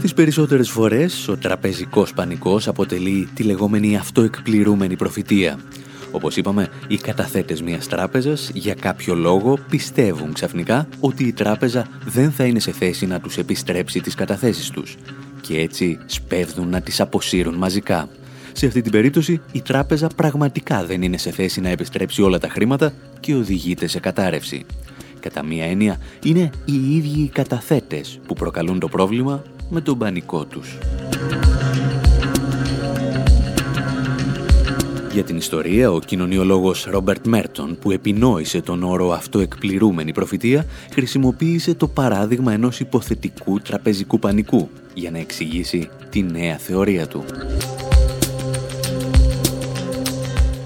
Τις 0.00 0.14
περισσότερες 0.14 0.70
φορές 0.70 1.28
ο 1.28 1.36
τραπεζικός 1.36 2.12
πανικός 2.12 2.68
αποτελεί 2.68 3.28
τη 3.34 3.42
λεγόμενη 3.42 3.96
αυτοεκπληρούμενη 3.96 4.96
προφητεία. 4.96 5.58
Όπως 6.12 6.36
είπαμε, 6.36 6.68
οι 6.88 6.96
καταθέτες 6.96 7.62
μιας 7.62 7.88
τράπεζας 7.88 8.50
για 8.54 8.74
κάποιο 8.74 9.14
λόγο 9.14 9.58
πιστεύουν 9.70 10.32
ξαφνικά 10.32 10.88
ότι 11.00 11.24
η 11.24 11.32
τράπεζα 11.32 11.86
δεν 12.04 12.30
θα 12.32 12.44
είναι 12.44 12.58
σε 12.58 12.72
θέση 12.72 13.06
να 13.06 13.20
τους 13.20 13.36
επιστρέψει 13.36 14.00
τις 14.00 14.14
καταθέσεις 14.14 14.70
τους 14.70 14.96
και 15.40 15.60
έτσι 15.60 15.98
σπέβδουν 16.06 16.68
να 16.68 16.80
τις 16.80 17.00
αποσύρουν 17.00 17.54
μαζικά. 17.54 18.08
Σε 18.52 18.66
αυτή 18.66 18.82
την 18.82 18.92
περίπτωση 18.92 19.40
η 19.52 19.60
τράπεζα 19.60 20.08
πραγματικά 20.16 20.84
δεν 20.84 21.02
είναι 21.02 21.18
σε 21.18 21.30
θέση 21.30 21.60
να 21.60 21.68
επιστρέψει 21.68 22.22
όλα 22.22 22.38
τα 22.38 22.48
χρήματα 22.48 22.92
και 23.20 23.34
οδηγείται 23.34 23.86
σε 23.86 24.00
κατάρρευση. 24.00 24.64
Κατά 25.20 25.44
μία 25.44 25.64
έννοια, 25.64 25.98
είναι 26.24 26.50
οι 26.64 26.96
ίδιοι 26.96 27.20
οι 27.20 27.28
καταθέτες 27.28 28.20
που 28.26 28.34
προκαλούν 28.34 28.78
το 28.78 28.88
πρόβλημα 28.88 29.42
με 29.68 29.80
τον 29.80 29.98
πανικό 29.98 30.44
τους. 30.44 30.78
Για 35.12 35.24
την 35.24 35.36
ιστορία, 35.36 35.90
ο 35.90 35.98
κοινωνιολόγος 35.98 36.84
Ρόμπερτ 36.84 37.26
Μέρτον, 37.26 37.78
που 37.80 37.90
επινόησε 37.90 38.60
τον 38.60 38.82
όρο 38.82 39.12
«αυτοεκπληρούμενη 39.12 40.12
προφητεία», 40.12 40.66
χρησιμοποίησε 40.90 41.74
το 41.74 41.88
παράδειγμα 41.88 42.52
ενός 42.52 42.80
υποθετικού 42.80 43.60
τραπεζικού 43.60 44.18
πανικού 44.18 44.68
για 44.94 45.10
να 45.10 45.18
εξηγήσει 45.18 45.88
τη 46.10 46.22
νέα 46.22 46.56
θεωρία 46.56 47.06
του. 47.06 47.24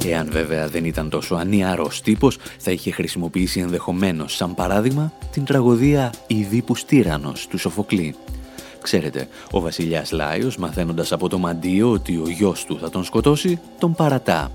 Εάν 0.07 0.29
βέβαια 0.31 0.69
δεν 0.69 0.85
ήταν 0.85 1.09
τόσο 1.09 1.35
ανιαρός 1.35 2.00
τύπος, 2.00 2.38
θα 2.59 2.71
είχε 2.71 2.91
χρησιμοποιήσει 2.91 3.61
ενδεχομένως 3.61 4.35
σαν 4.35 4.55
παράδειγμα 4.55 5.12
την 5.33 5.45
τραγωδία 5.45 6.12
«Ιδίπους 6.26 6.85
τύρανος» 6.85 7.47
του 7.47 7.59
Σοφοκλή. 7.59 8.15
Ξέρετε, 8.87 9.28
ο 9.50 9.61
βασιλιάς 9.61 10.12
Λάιος, 10.12 10.57
μαθαίνοντας 10.57 11.12
από 11.12 11.28
το 11.28 11.38
μαντίο 11.38 11.90
ότι 11.90 12.16
ο 12.16 12.28
γιος 12.28 12.64
του 12.64 12.78
θα 12.78 12.90
τον 12.90 13.05
σκοτώσει, 13.05 13.61
τον 13.78 13.95
παρατά. 13.95 14.52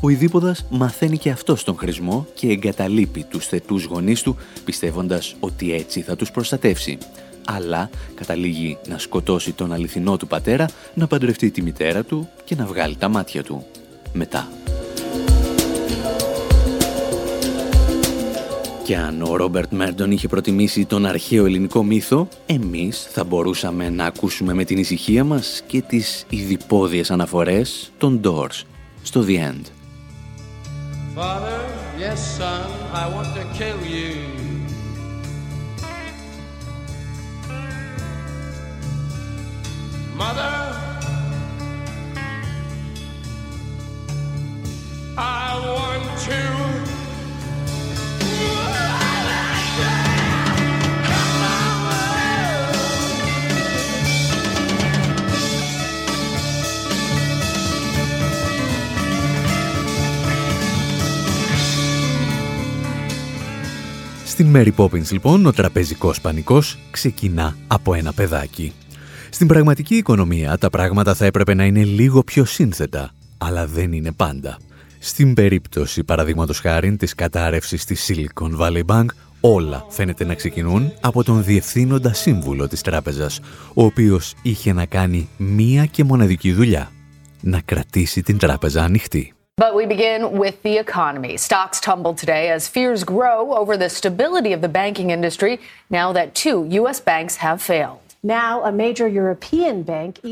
Ο 0.00 0.08
Ιδίποδας 0.08 0.66
μαθαίνει 0.70 1.18
και 1.18 1.30
αυτό 1.30 1.64
τον 1.64 1.76
χρησμό 1.76 2.26
και 2.34 2.48
εγκαταλείπει 2.48 3.24
τους 3.24 3.46
θετούς 3.46 3.84
γονείς 3.84 4.22
του, 4.22 4.36
πιστεύοντας 4.64 5.36
ότι 5.40 5.74
έτσι 5.74 6.00
θα 6.00 6.16
τους 6.16 6.30
προστατεύσει. 6.30 6.98
Αλλά 7.44 7.90
καταλήγει 8.14 8.78
να 8.88 8.98
σκοτώσει 8.98 9.52
τον 9.52 9.72
αληθινό 9.72 10.16
του 10.16 10.26
πατέρα, 10.26 10.68
να 10.94 11.06
παντρευτεί 11.06 11.50
τη 11.50 11.62
μητέρα 11.62 12.02
του 12.02 12.28
και 12.44 12.54
να 12.54 12.66
βγάλει 12.66 12.96
τα 12.96 13.08
μάτια 13.08 13.42
του. 13.42 13.64
Μετά. 14.12 14.61
Και 18.92 18.98
αν 18.98 19.22
ο 19.22 19.36
Ρόμπερτ 19.36 19.72
Μέρντον 19.72 20.10
είχε 20.10 20.28
προτιμήσει 20.28 20.84
τον 20.86 21.06
αρχαίο 21.06 21.44
ελληνικό 21.44 21.82
μύθο, 21.84 22.28
εμείς 22.46 23.06
θα 23.10 23.24
μπορούσαμε 23.24 23.90
να 23.90 24.04
ακούσουμε 24.04 24.54
με 24.54 24.64
την 24.64 24.78
ησυχία 24.78 25.24
μας 25.24 25.62
και 25.66 25.80
τις 25.80 26.26
ειδιπόδιες 26.28 27.10
αναφορές 27.10 27.92
των 27.98 28.20
Doors 28.24 28.62
στο 29.02 29.24
The 29.28 29.36
End. 29.36 29.64
Father, 31.16 31.60
yes 31.98 32.20
son, 32.38 32.66
I 32.94 33.04
want 33.14 33.30
to 33.38 33.44
kill 33.58 33.80
you. 33.94 34.12
Mother, 40.20 40.54
I 45.16 45.50
want 45.76 46.06
to 46.28 46.81
Στην 64.42 64.54
Mary 64.56 64.72
Poppins 64.76 65.10
λοιπόν 65.10 65.46
ο 65.46 65.52
τραπεζικός 65.52 66.20
πανικός 66.20 66.78
ξεκινά 66.90 67.56
από 67.66 67.94
ένα 67.94 68.12
παιδάκι. 68.12 68.72
Στην 69.30 69.46
πραγματική 69.46 69.94
οικονομία 69.94 70.58
τα 70.58 70.70
πράγματα 70.70 71.14
θα 71.14 71.24
έπρεπε 71.24 71.54
να 71.54 71.64
είναι 71.64 71.84
λίγο 71.84 72.22
πιο 72.22 72.44
σύνθετα, 72.44 73.10
αλλά 73.38 73.66
δεν 73.66 73.92
είναι 73.92 74.12
πάντα. 74.12 74.58
Στην 74.98 75.34
περίπτωση 75.34 76.04
παραδείγματος 76.04 76.60
χάρη 76.60 76.96
της 76.96 77.14
κατάρρευσης 77.14 77.84
της 77.84 78.10
Silicon 78.10 78.58
Valley 78.58 78.84
Bank, 78.86 79.06
όλα 79.40 79.86
φαίνεται 79.88 80.24
να 80.24 80.34
ξεκινούν 80.34 80.92
από 81.00 81.24
τον 81.24 81.44
διευθύνοντα 81.44 82.14
σύμβουλο 82.14 82.68
της 82.68 82.80
τράπεζας, 82.80 83.40
ο 83.74 83.84
οποίος 83.84 84.34
είχε 84.42 84.72
να 84.72 84.86
κάνει 84.86 85.28
μία 85.36 85.86
και 85.86 86.04
μοναδική 86.04 86.52
δουλειά, 86.52 86.90
να 87.40 87.60
κρατήσει 87.60 88.22
την 88.22 88.38
τράπεζα 88.38 88.82
ανοιχτή. 88.82 89.31
But 89.58 89.74
we 89.74 89.84
begin 89.84 90.38
with 90.38 90.62
the 90.62 90.78
economy. 90.78 91.36
Stocks 91.36 91.78
tumbled 91.78 92.16
today 92.16 92.48
as 92.48 92.68
fears 92.68 93.04
grow 93.04 93.54
over 93.54 93.76
the 93.76 93.90
stability 93.90 94.54
of 94.54 94.62
the 94.62 94.68
banking 94.68 95.10
industry 95.10 95.60
now 95.90 96.10
that 96.14 96.34
two 96.34 96.66
U.S. 96.70 97.00
banks 97.00 97.36
have 97.36 97.60
failed. 97.60 98.11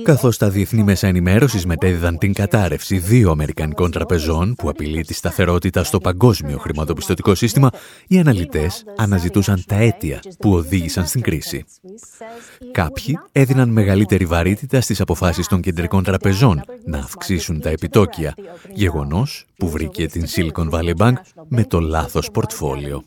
Καθώς 0.03 0.37
τα 0.39 0.51
διεθνή 0.51 0.83
μέσα 0.83 1.07
ενημέρωσης 1.07 1.67
μετέδιδαν 1.67 2.19
την 2.19 2.33
κατάρρευση 2.33 2.99
δύο 2.99 3.31
Αμερικανικών 3.31 3.91
τραπεζών 3.91 4.55
που 4.55 4.69
απειλεί 4.69 5.05
τη 5.05 5.15
σταθερότητα 5.15 5.85
στο 5.85 5.99
παγκόσμιο 5.99 6.59
χρηματοπιστωτικό 6.59 7.35
σύστημα, 7.35 7.71
οι 8.09 8.19
αναλυτές 8.19 8.85
αναζητούσαν 8.97 9.65
τα 9.67 9.77
αίτια 9.77 10.21
που 10.39 10.53
οδήγησαν 10.53 11.07
στην 11.07 11.21
κρίση. 11.21 11.65
Κάποιοι 12.73 13.19
έδιναν 13.33 13.69
μεγαλύτερη 13.69 14.25
βαρύτητα 14.25 14.81
στις 14.81 15.01
αποφάσεις 15.01 15.47
των 15.47 15.61
κεντρικών 15.61 16.03
τραπεζών 16.05 16.63
να 16.85 16.99
αυξήσουν 16.99 17.61
τα 17.61 17.69
επιτόκια, 17.69 18.35
γεγονός 18.73 19.47
που 19.61 19.69
βρήκε 19.69 20.07
την 20.07 20.25
Silicon 20.35 20.71
Valley 20.71 20.97
Bank 20.97 21.13
με 21.49 21.65
το 21.65 21.81
λάθος 21.81 22.31
πορτφόλιο. 22.31 23.03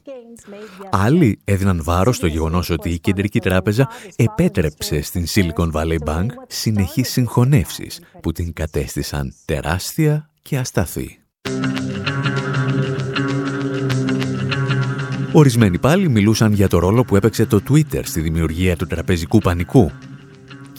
Άλλοι 0.92 1.40
έδιναν 1.44 1.84
βάρος 1.84 2.16
στο 2.16 2.28
γεγονός 2.28 2.70
ότι 2.70 2.90
η 2.90 3.00
Κεντρική 3.00 3.40
Τράπεζα 3.40 3.90
επέτρεψε 4.16 5.02
στην 5.02 5.26
Silicon 5.36 5.72
Valley 5.72 5.98
Bank 6.06 6.28
συνεχείς 6.48 7.12
συγχωνεύσεις 7.12 8.02
που 8.22 8.32
την 8.32 8.54
κατέστησαν 8.54 9.34
τεράστια 9.46 10.30
και 10.42 10.58
ασταθή. 10.58 11.18
Ορισμένοι 15.32 15.80
πάλι 15.80 16.10
μιλούσαν 16.10 16.54
για 16.54 16.68
το 16.68 16.80
ρόλο 16.80 17.04
που 17.04 17.16
έπαιξε 17.16 17.46
το 17.46 17.60
Twitter 17.70 18.02
στη 18.04 18.22
δημιουργία 18.22 18.76
του 18.76 18.86
τραπεζικού 18.86 19.38
πανικού 19.38 19.92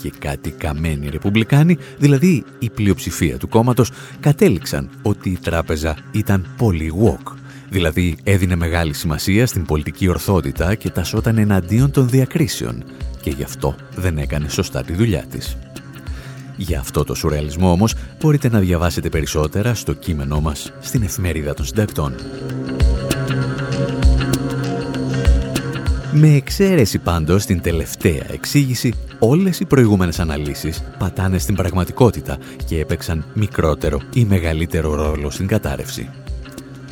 και 0.05 0.12
κάτι 0.19 0.51
καμένοι 0.51 1.09
ρεπουμπλικάνοι, 1.09 1.79
δηλαδή 1.99 2.45
η 2.59 2.71
πλειοψηφία 2.71 3.37
του 3.37 3.49
κόμματος, 3.49 3.90
κατέληξαν 4.21 4.90
ότι 5.03 5.31
η 5.31 5.38
τράπεζα 5.43 5.97
ήταν 6.12 6.47
πολύ 6.57 6.93
woke 7.05 7.33
Δηλαδή 7.71 8.17
έδινε 8.23 8.57
μεγάλη 8.57 8.95
σημασία 8.95 9.47
στην 9.47 9.64
πολιτική 9.64 10.09
ορθότητα 10.09 10.75
και 10.75 10.90
τασόταν 10.90 11.38
εναντίον 11.38 11.90
των 11.90 12.09
διακρίσεων 12.09 12.85
και 13.21 13.31
γι' 13.31 13.43
αυτό 13.43 13.75
δεν 13.95 14.19
έκανε 14.19 14.49
σωστά 14.49 14.83
τη 14.83 14.93
δουλειά 14.93 15.25
της. 15.31 15.57
Για 16.57 16.81
αυτό 16.81 17.05
το 17.05 17.14
σουρεαλισμό 17.14 17.71
όμως 17.71 17.95
μπορείτε 18.21 18.49
να 18.49 18.59
διαβάσετε 18.59 19.09
περισσότερα 19.09 19.75
στο 19.75 19.93
κείμενό 19.93 20.40
μας 20.40 20.73
στην 20.81 21.03
εφημερίδα 21.03 21.55
των 21.55 21.64
συντακτών. 21.64 22.14
Με 26.16 26.35
εξαίρεση 26.35 26.98
πάντως 26.98 27.44
την 27.44 27.61
τελευταία 27.61 28.27
εξήγηση, 28.33 28.94
όλες 29.18 29.61
οι 29.61 29.64
προηγούμενες 29.64 30.20
αναλύσεις 30.20 30.83
πατάνε 30.98 31.38
στην 31.38 31.55
πραγματικότητα 31.55 32.38
και 32.66 32.81
έπαιξαν 32.81 33.24
μικρότερο 33.35 34.00
ή 34.14 34.24
μεγαλύτερο 34.24 34.94
ρόλο 34.94 35.31
στην 35.31 35.46
κατάρρευση. 35.46 36.11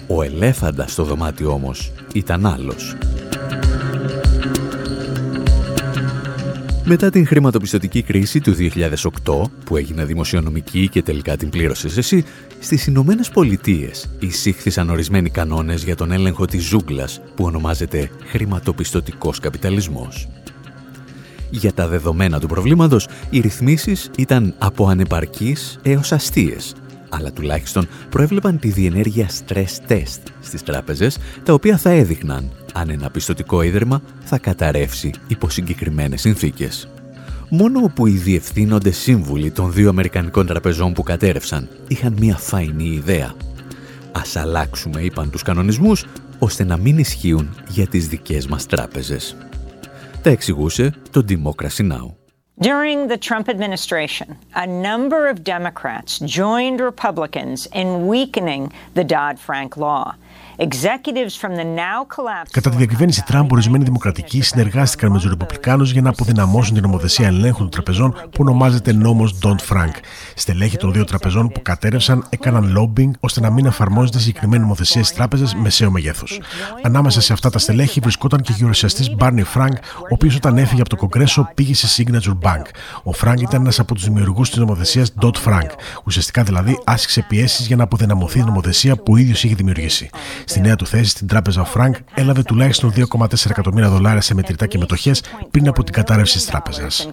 Ο 0.07 0.23
ελέφαντας 0.23 0.93
στο 0.93 1.05
δωμάτιο 1.05 1.53
όμως 1.53 1.93
ήταν 2.13 2.47
άλλος. 2.47 2.97
Μετά 6.85 7.11
την 7.11 7.27
χρηματοπιστωτική 7.27 8.03
κρίση 8.03 8.41
του 8.41 8.55
2008, 9.25 9.43
που 9.65 9.77
έγινε 9.77 10.05
δημοσιονομική 10.05 10.89
και 10.89 11.03
τελικά 11.03 11.37
την 11.37 11.51
πλήρωσες 11.51 11.97
εσύ, 11.97 12.25
στις 12.59 12.87
Ηνωμένες 12.87 13.29
Πολιτείες 13.29 14.09
εισήχθησαν 14.19 14.91
ορισμένοι 14.91 15.31
κανόνες 15.31 15.85
για 15.85 15.97
τον 15.97 16.13
έλεγχο 16.13 16.45
της 16.45 16.65
ζούγκλας, 16.65 17.21
που 17.35 17.45
ονομάζεται 17.45 18.11
χρηματοπιστωτικός 18.27 19.39
καπιταλισμός. 19.41 20.29
Για 21.51 21.73
τα 21.73 21.89
δεδομένα 21.89 22.41
του 22.41 22.47
προβλήματος, 22.47 23.09
οι 23.31 23.41
ρυθμίσεις 23.41 24.11
ήταν 24.17 24.55
από 24.59 24.87
ανεπαρκείς 24.87 25.79
έως 25.83 26.13
αστείες 26.13 26.75
αλλά 27.15 27.33
τουλάχιστον 27.33 27.89
προέβλεπαν 28.09 28.59
τη 28.59 28.69
διενέργεια 28.69 29.29
stress 29.29 29.91
test 29.93 30.21
στις 30.41 30.63
τράπεζες, 30.63 31.19
τα 31.43 31.53
οποία 31.53 31.77
θα 31.77 31.91
έδειχναν 31.91 32.51
αν 32.73 32.91
ένα 32.91 33.11
πιστοτικό 33.11 33.63
ίδρυμα 33.63 34.03
θα 34.25 34.39
καταρρεύσει 34.39 35.11
υπό 35.27 35.51
συγκεκριμένες 35.51 36.21
συνθήκες. 36.21 36.89
Μόνο 37.49 37.93
που 37.95 38.07
οι 38.07 38.11
διευθύνοντες 38.11 38.97
σύμβουλοι 38.97 39.51
των 39.51 39.73
δύο 39.73 39.89
Αμερικανικών 39.89 40.47
τραπεζών 40.47 40.93
που 40.93 41.03
κατέρευσαν 41.03 41.69
είχαν 41.89 42.17
μια 42.19 42.37
φαϊνή 42.37 42.89
ιδέα. 42.89 43.35
Ας 44.13 44.37
αλλάξουμε, 44.37 45.01
είπαν 45.01 45.31
τους 45.31 45.43
κανονισμούς, 45.43 46.05
ώστε 46.39 46.65
να 46.65 46.77
μην 46.77 46.99
ισχύουν 46.99 47.57
για 47.69 47.87
τις 47.87 48.09
δικές 48.09 48.47
μας 48.47 48.67
τράπεζες. 48.67 49.37
Τα 50.23 50.31
εξηγούσε 50.31 50.95
το 51.11 51.25
Democracy 51.29 51.93
Now! 51.93 52.15
During 52.61 53.09
the 53.09 53.19
Trump 53.19 53.49
administration, 53.49 54.37
a 54.55 54.67
number 54.67 55.27
of 55.27 55.43
Democrats 55.43 56.21
joined 56.21 56.81
Republicans 56.81 57.67
in 57.81 58.07
weakening 58.07 58.71
the 58.95 59.05
Dodd 59.05 59.39
Frank 59.39 59.77
law. 59.77 60.15
Κατά 62.51 62.71
τη 62.71 62.77
διακυβέρνηση 62.77 63.25
Τραμπ, 63.25 63.53
ορισμένοι 63.53 63.85
δημοκρατικοί 63.85 64.43
συνεργάστηκαν 64.43 65.11
με 65.11 65.19
τους 65.19 65.29
Ρεπουμπλικάνους 65.29 65.93
για 65.93 66.03
να 66.03 66.09
αποδυναμώσουν 66.09 66.75
την 66.75 66.83
νομοθεσία 66.83 67.27
ελέγχου 67.27 67.59
των 67.59 67.71
τραπεζών 67.71 68.11
που 68.11 68.39
ονομάζεται 68.39 68.93
νόμος 68.93 69.39
Don't 69.43 69.75
Frank. 69.75 69.93
Στελέχη 70.35 70.77
των 70.77 70.93
δύο 70.93 71.05
τραπεζών 71.05 71.49
που 71.49 71.63
κατέρευσαν 71.63 72.27
έκαναν 72.29 72.77
lobbying 72.79 73.11
ώστε 73.21 73.41
να 73.41 73.51
μην 73.51 73.67
εφαρμόζεται 73.67 74.19
συγκεκριμένη 74.19 74.63
νομοθεσία 74.63 75.05
στις 75.05 75.17
τράπεζες 75.17 75.55
μεσαίου 75.55 75.91
μεγέθους. 75.91 76.41
Ανάμεσα 76.83 77.21
σε 77.21 77.33
αυτά 77.33 77.51
τα 77.51 77.59
στελέχη 77.59 78.01
βρισκόταν 78.01 78.41
και 78.41 78.53
ο 78.53 78.55
γερουσιαστή 78.59 79.17
Barney 79.19 79.45
Frank, 79.55 79.75
ο 79.99 80.09
οποίος 80.09 80.37
όταν 80.37 80.59
έφυγε 80.59 80.81
από 80.81 80.91
το 80.91 80.97
Κογκρέσο 80.97 81.51
πήγε 81.55 81.75
σε 81.75 82.03
Signature 82.03 82.39
Bank. 82.49 82.65
Ο 83.05 83.11
Frank 83.23 83.41
ήταν 83.41 83.61
ένας 83.61 83.79
από 83.79 83.95
τους 83.95 84.05
δημιουργούς 84.05 84.51
της 84.51 84.59
νομοθεσίας 84.59 85.13
Dot 85.23 85.35
Frank. 85.45 85.69
Ουσιαστικά 86.05 86.43
δηλαδή 86.43 86.79
άσκησε 86.85 87.25
πιέσεις 87.29 87.67
για 87.67 87.77
να 87.77 87.83
αποδυναμωθεί 87.83 88.39
η 88.39 88.43
νομοθεσία 88.43 88.97
που 88.97 89.13
ο 89.13 89.17
ίδιος 89.17 89.45
είχε 89.45 89.55
δημιουργήσει. 89.55 90.11
Στη 90.45 90.61
νέα 90.61 90.77
του 90.77 90.87
θέση 90.87 91.11
στην 91.11 91.27
τράπεζα 91.27 91.67
Frank 91.75 91.93
έλαβε 92.15 92.43
τουλάχιστον 92.43 92.93
2,4 92.97 93.51
εκατομμύρια 93.51 93.89
δολάρια 93.89 94.21
σε 94.21 94.35
μετρητά 94.35 94.67
και 94.67 94.79
μετοχές 94.79 95.23
πριν 95.51 95.69
από 95.69 95.85
την 95.85 95.95
κατάρρευση 95.95 96.37
της 96.37 96.47
τράπεζας. 96.47 97.09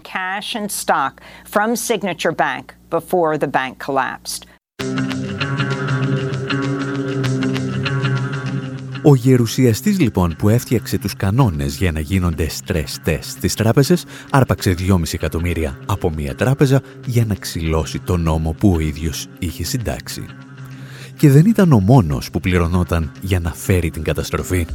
Ο 9.04 9.16
γερουσιαστής 9.16 10.00
λοιπόν 10.00 10.36
που 10.38 10.50
έφτιαξε 10.50 10.98
τους 10.98 11.16
κανόνες 11.16 11.76
για 11.76 11.92
να 11.92 12.00
γίνονται 12.00 12.48
stress 12.50 13.08
test 13.10 13.20
στις 13.22 13.54
τράπεζες 13.54 14.06
άρπαξε 14.30 14.76
2,5 14.80 15.14
εκατομμύρια 15.14 15.80
από 15.86 16.10
μια 16.10 16.36
τράπεζα 16.36 16.82
για 17.06 17.26
να 17.26 17.36
ξυλώσει 17.36 18.00
το 18.00 18.18
νόμο 18.18 18.52
που 18.52 18.74
ο 18.76 18.80
ίδιος 18.80 19.28
είχε 19.40 19.64
συντάξει 19.64 20.26
και 21.20 21.30
δεν 21.30 21.46
ήταν 21.46 21.72
ο 21.72 21.80
μόνος 21.80 22.32
που 22.32 22.40
πληρωνόταν 22.40 23.12
για 23.22 23.40
να 23.40 23.54
φέρει 23.54 23.90
την 23.90 24.04
καταστροφή. 24.04 24.66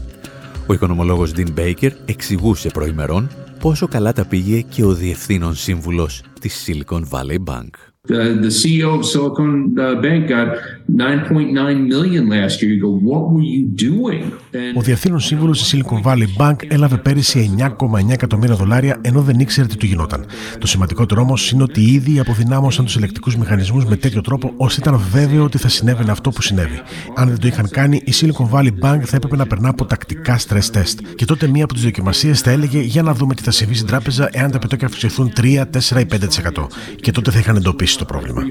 Ο 0.67 0.73
οικονομολόγος 0.73 1.33
Dean 1.37 1.59
Baker 1.59 1.91
εξηγούσε 2.05 2.69
προημερών 2.69 3.29
πόσο 3.61 3.89
καλά 3.89 4.13
τα 4.13 4.25
πήγε 4.25 4.61
και 4.61 4.85
ο 4.85 4.95
διευθύνων 4.95 5.55
σύμβουλος 5.55 6.23
της 6.41 6.67
Silicon 6.67 7.03
Valley 7.11 7.39
Bank. 7.45 7.71
Uh, 8.07 8.35
the 8.47 8.53
CEO 8.61 8.91
of 8.99 9.05
Silicon 9.13 9.53
uh, 9.79 9.95
Bank 10.05 10.29
got 10.29 10.49
9.9 10.95 11.87
million 11.93 12.29
last 12.29 12.61
year. 12.61 12.71
You 12.75 12.81
go, 12.87 12.93
what 13.11 13.23
were 13.33 13.49
you 13.55 13.65
doing? 13.89 14.25
Ο 14.77 14.81
διευθύνων 14.81 15.21
σύμβουλος 15.21 15.63
της 15.63 15.75
Silicon 15.75 16.03
Valley 16.03 16.27
Bank 16.37 16.57
έλαβε 16.69 16.97
πέρυσι 16.97 17.55
9,9 17.59 17.69
εκατομμύρια 18.11 18.55
δολάρια 18.55 18.99
ενώ 19.01 19.21
δεν 19.21 19.39
ήξερε 19.39 19.67
τι 19.67 19.77
του 19.77 19.87
γινόταν. 19.87 20.25
Το 20.59 20.67
σημαντικότερο 20.67 21.21
όμως 21.21 21.51
είναι 21.51 21.63
ότι 21.63 21.81
ήδη 21.81 22.19
αποδυνάμωσαν 22.19 22.85
τους 22.85 22.97
ελεκτικούς 22.97 23.37
μηχανισμούς 23.37 23.85
με 23.85 23.97
τέτοιο 23.97 24.21
τρόπο 24.21 24.53
ώστε 24.57 24.81
ήταν 24.81 25.01
βέβαιο 25.11 25.45
ότι 25.45 25.59
θα 25.59 25.69
συνέβαινε 25.69 26.11
αυτό 26.11 26.31
που 26.31 26.43
συνέβη. 26.43 26.81
Αν 27.15 27.29
δεν 27.29 27.39
το 27.41 27.47
είχαν 27.47 27.69
κάνει, 27.71 28.03
η 28.05 28.13
Silicon 28.21 28.51
Valley 28.51 28.73
Bank 28.83 29.01
θα 29.01 29.17
έπρεπε 29.17 29.37
να 29.37 29.47
περνά 29.47 29.69
από 29.69 29.85
τακτικά 29.85 30.39
stress 30.39 30.79
test. 30.79 30.99
Και 31.15 31.25
τότε 31.25 31.47
μία 31.47 31.65
από 31.65 31.75
τις 31.75 31.83
δοκιμασίες 31.83 32.41
θα 32.41 32.51
έλεγε 32.51 32.81
για 32.81 33.03
να 33.03 33.15
δούμε 33.15 33.35
τι 33.35 33.43
θα 33.43 33.51
συμβεί 33.51 33.75
στην 33.75 33.87
τράπεζα 33.87 34.29
εάν 34.33 34.51
τα 34.51 34.57
επιτόκια 34.57 34.87
αυξηθούν 34.87 35.33
3, 35.37 35.43
4 35.43 36.01
ή 36.01 36.07
5%. 36.13 36.67
Και 37.01 37.13
τότε 37.13 37.31
θα 37.31 37.39
είχαν 37.39 37.57
εντοπίσει 37.57 37.99
το 37.99 38.05
πρόβλημα. 38.05 38.43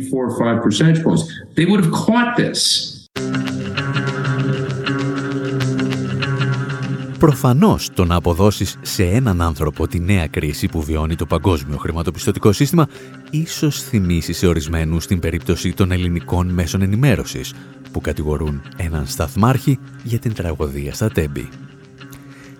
Προφανώς 7.24 7.90
το 7.94 8.06
να 8.06 8.16
αποδώσεις 8.16 8.78
σε 8.82 9.04
έναν 9.04 9.42
άνθρωπο 9.42 9.88
τη 9.88 10.00
νέα 10.00 10.28
κρίση 10.28 10.68
που 10.68 10.82
βιώνει 10.82 11.16
το 11.16 11.26
παγκόσμιο 11.26 11.78
χρηματοπιστωτικό 11.78 12.52
σύστημα 12.52 12.88
ίσως 13.30 13.82
θυμίσεις 13.82 14.38
σε 14.38 14.48
ορισμένους 14.48 15.08
την 15.08 15.20
περίπτωση 15.20 15.74
των 15.74 15.92
ελληνικών 15.92 16.48
μέσων 16.48 16.82
ενημέρωσης 16.82 17.54
που 17.92 18.02
κατηγορούν 18.02 18.62
έναν 18.76 19.08
σταθμάρχη 19.08 19.80
για 20.04 20.20
την 20.20 20.34
τραγωδία 20.34 20.94
στα 20.94 21.10
Τέμπη. 21.10 21.50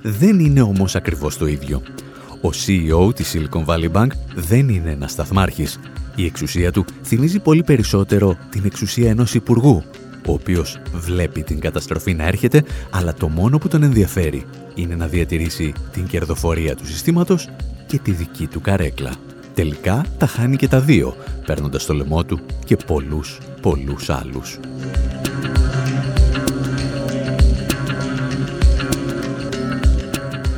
Δεν 0.02 0.40
είναι 0.40 0.62
όμως 0.62 0.96
ακριβώς 0.96 1.38
το 1.38 1.48
ίδιο. 1.48 1.82
Ο 2.42 2.50
CEO 2.66 3.16
της 3.16 3.36
Silicon 3.36 3.66
Valley 3.66 3.92
Bank 3.92 4.10
δεν 4.36 4.70
είναι 4.70 4.92
ένας 4.92 5.12
σταθμάρχης, 5.12 5.80
η 6.16 6.26
εξουσία 6.26 6.72
του 6.72 6.86
θυμίζει 7.04 7.40
πολύ 7.40 7.64
περισσότερο 7.64 8.38
την 8.50 8.62
εξουσία 8.66 9.10
ενός 9.10 9.34
υπουργού, 9.34 9.84
ο 10.28 10.34
οποίος 10.34 10.80
βλέπει 10.94 11.44
την 11.44 11.60
καταστροφή 11.60 12.14
να 12.14 12.28
έρχεται, 12.28 12.64
αλλά 12.90 13.14
το 13.14 13.30
μόνο 13.30 13.58
που 13.58 13.68
τον 13.68 13.84
ενδιαφέρει 13.84 14.46
είναι 14.76 14.96
να 14.96 15.08
διατηρήσει 15.08 15.74
την 15.92 16.08
κερδοφορία 16.08 16.76
του 16.76 16.86
συστήματος 16.86 17.50
και 17.88 18.00
τη 18.00 18.12
δική 18.12 18.48
του 18.48 18.62
καρέκλα. 18.62 19.12
Τελικά 19.54 20.06
τα 20.18 20.26
χάνει 20.26 20.56
και 20.56 20.68
τα 20.68 20.80
δύο, 20.80 21.16
παίρνοντας 21.46 21.86
το 21.86 21.94
λαιμό 21.94 22.24
του 22.24 22.40
και 22.66 22.76
πολλούς, 22.76 23.38
πολλούς 23.62 24.10
άλλους. 24.10 24.60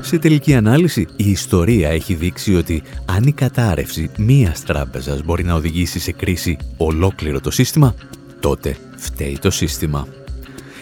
Σε 0.01 0.17
τελική 0.17 0.53
ανάλυση, 0.53 1.07
η 1.15 1.29
ιστορία 1.29 1.89
έχει 1.89 2.13
δείξει 2.13 2.55
ότι 2.55 2.83
αν 3.05 3.23
η 3.23 3.31
κατάρρευση 3.31 4.09
μίας 4.17 4.63
τράπεζας 4.63 5.23
μπορεί 5.23 5.43
να 5.43 5.53
οδηγήσει 5.53 5.99
σε 5.99 6.11
κρίση 6.11 6.57
ολόκληρο 6.77 7.39
το 7.39 7.51
σύστημα, 7.51 7.95
τότε 8.39 8.77
φταίει 8.95 9.37
το 9.41 9.49
σύστημα. 9.51 10.07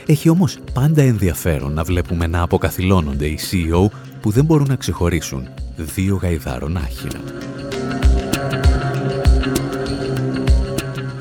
Έχει 0.06 0.30
όμως 0.30 0.58
πάντα 0.74 1.02
ενδιαφέρον 1.02 1.74
να 1.74 1.84
βλέπουμε 1.84 2.28
να 2.28 2.42
αποκαθιλώνονται 2.42 3.26
οι 3.26 3.39
CEO 3.52 3.88
που 4.22 4.32
δεν 4.32 4.46
μπορούν 4.46 4.68
να 4.68 4.76
ξεχωρίσουν 4.76 5.48
δύο 5.76 6.16
γαϊδάρων 6.16 6.78
άχυρα. 6.78 7.20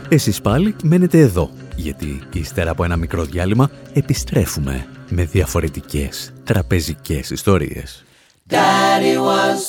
Εσείς 0.08 0.40
πάλι 0.40 0.76
μένετε 0.82 1.18
εδώ, 1.18 1.50
γιατί 1.76 2.22
ύστερα 2.32 2.70
από 2.70 2.84
ένα 2.84 2.96
μικρό 2.96 3.24
διάλειμμα 3.24 3.70
επιστρέφουμε 3.92 4.86
με 5.08 5.24
διαφορετικές 5.24 6.32
τραπεζικές 6.44 7.30
ιστορίες. 7.30 8.04
Daddy 8.50 9.16
was 9.30 9.60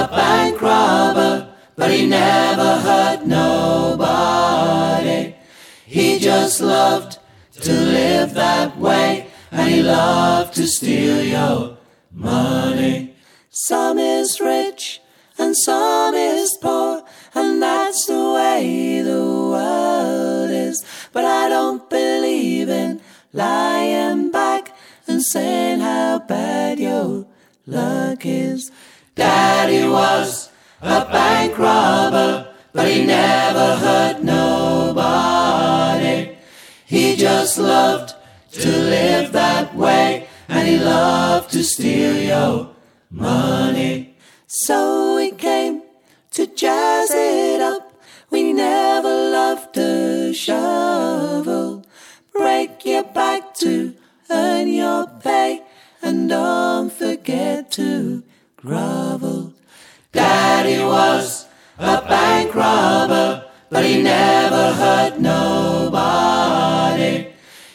a 0.00 0.02
bank 0.18 0.54
robber, 0.60 1.32
but 1.76 1.90
he 1.90 2.02
never 2.06 2.70
hurt 2.86 3.20
nobody. 3.26 5.20
He 5.92 6.18
just 6.18 6.62
loved 6.62 7.18
to 7.60 7.70
live 7.70 8.32
that 8.32 8.78
way, 8.78 9.26
and 9.50 9.68
he 9.68 9.82
loved 9.82 10.54
to 10.54 10.66
steal 10.66 11.22
your 11.22 11.76
money. 12.10 13.14
Some 13.50 13.98
is 13.98 14.40
rich, 14.40 15.02
and 15.36 15.54
some 15.54 16.14
is 16.14 16.56
poor, 16.62 17.04
and 17.34 17.62
that's 17.62 18.06
the 18.06 18.32
way 18.32 19.02
the 19.02 19.20
world 19.20 20.50
is. 20.50 20.82
But 21.12 21.26
I 21.26 21.50
don't 21.50 21.90
believe 21.90 22.70
in 22.70 23.02
lying 23.34 24.30
back 24.30 24.74
and 25.06 25.22
saying 25.22 25.80
how 25.80 26.20
bad 26.20 26.80
your 26.80 27.26
luck 27.66 28.24
is. 28.24 28.72
Daddy 29.14 29.86
was 29.86 30.48
a 30.80 31.04
bank 31.04 31.58
robber, 31.58 32.48
but 32.72 32.88
he 32.88 33.04
never 33.04 33.76
hurt 33.76 34.22
nobody. 34.22 35.41
He 36.92 37.16
just 37.16 37.56
loved 37.56 38.12
to 38.52 38.68
live 38.68 39.32
that 39.32 39.74
way, 39.74 40.28
and 40.46 40.68
he 40.68 40.78
loved 40.78 41.50
to 41.52 41.64
steal 41.64 42.14
your 42.14 42.68
money. 43.10 44.14
So 44.46 45.16
we 45.16 45.30
came 45.30 45.84
to 46.32 46.46
jazz 46.46 47.10
it 47.14 47.62
up. 47.62 47.98
We 48.28 48.52
never 48.52 49.08
loved 49.08 49.78
a 49.78 50.34
shovel. 50.34 51.86
Break 52.30 52.84
your 52.84 53.04
back 53.04 53.54
to 53.64 53.94
earn 54.28 54.68
your 54.68 55.06
pay 55.06 55.62
and 56.02 56.28
don't 56.28 56.92
forget 56.92 57.72
to 57.72 58.22
grovel. 58.58 59.54
Daddy 60.12 60.84
was 60.84 61.46
a 61.78 62.02
bank 62.02 62.54
robber, 62.54 63.46
but 63.70 63.82
he 63.82 64.02
never 64.02 64.74
hurt 64.74 65.18
nobody. 65.18 66.51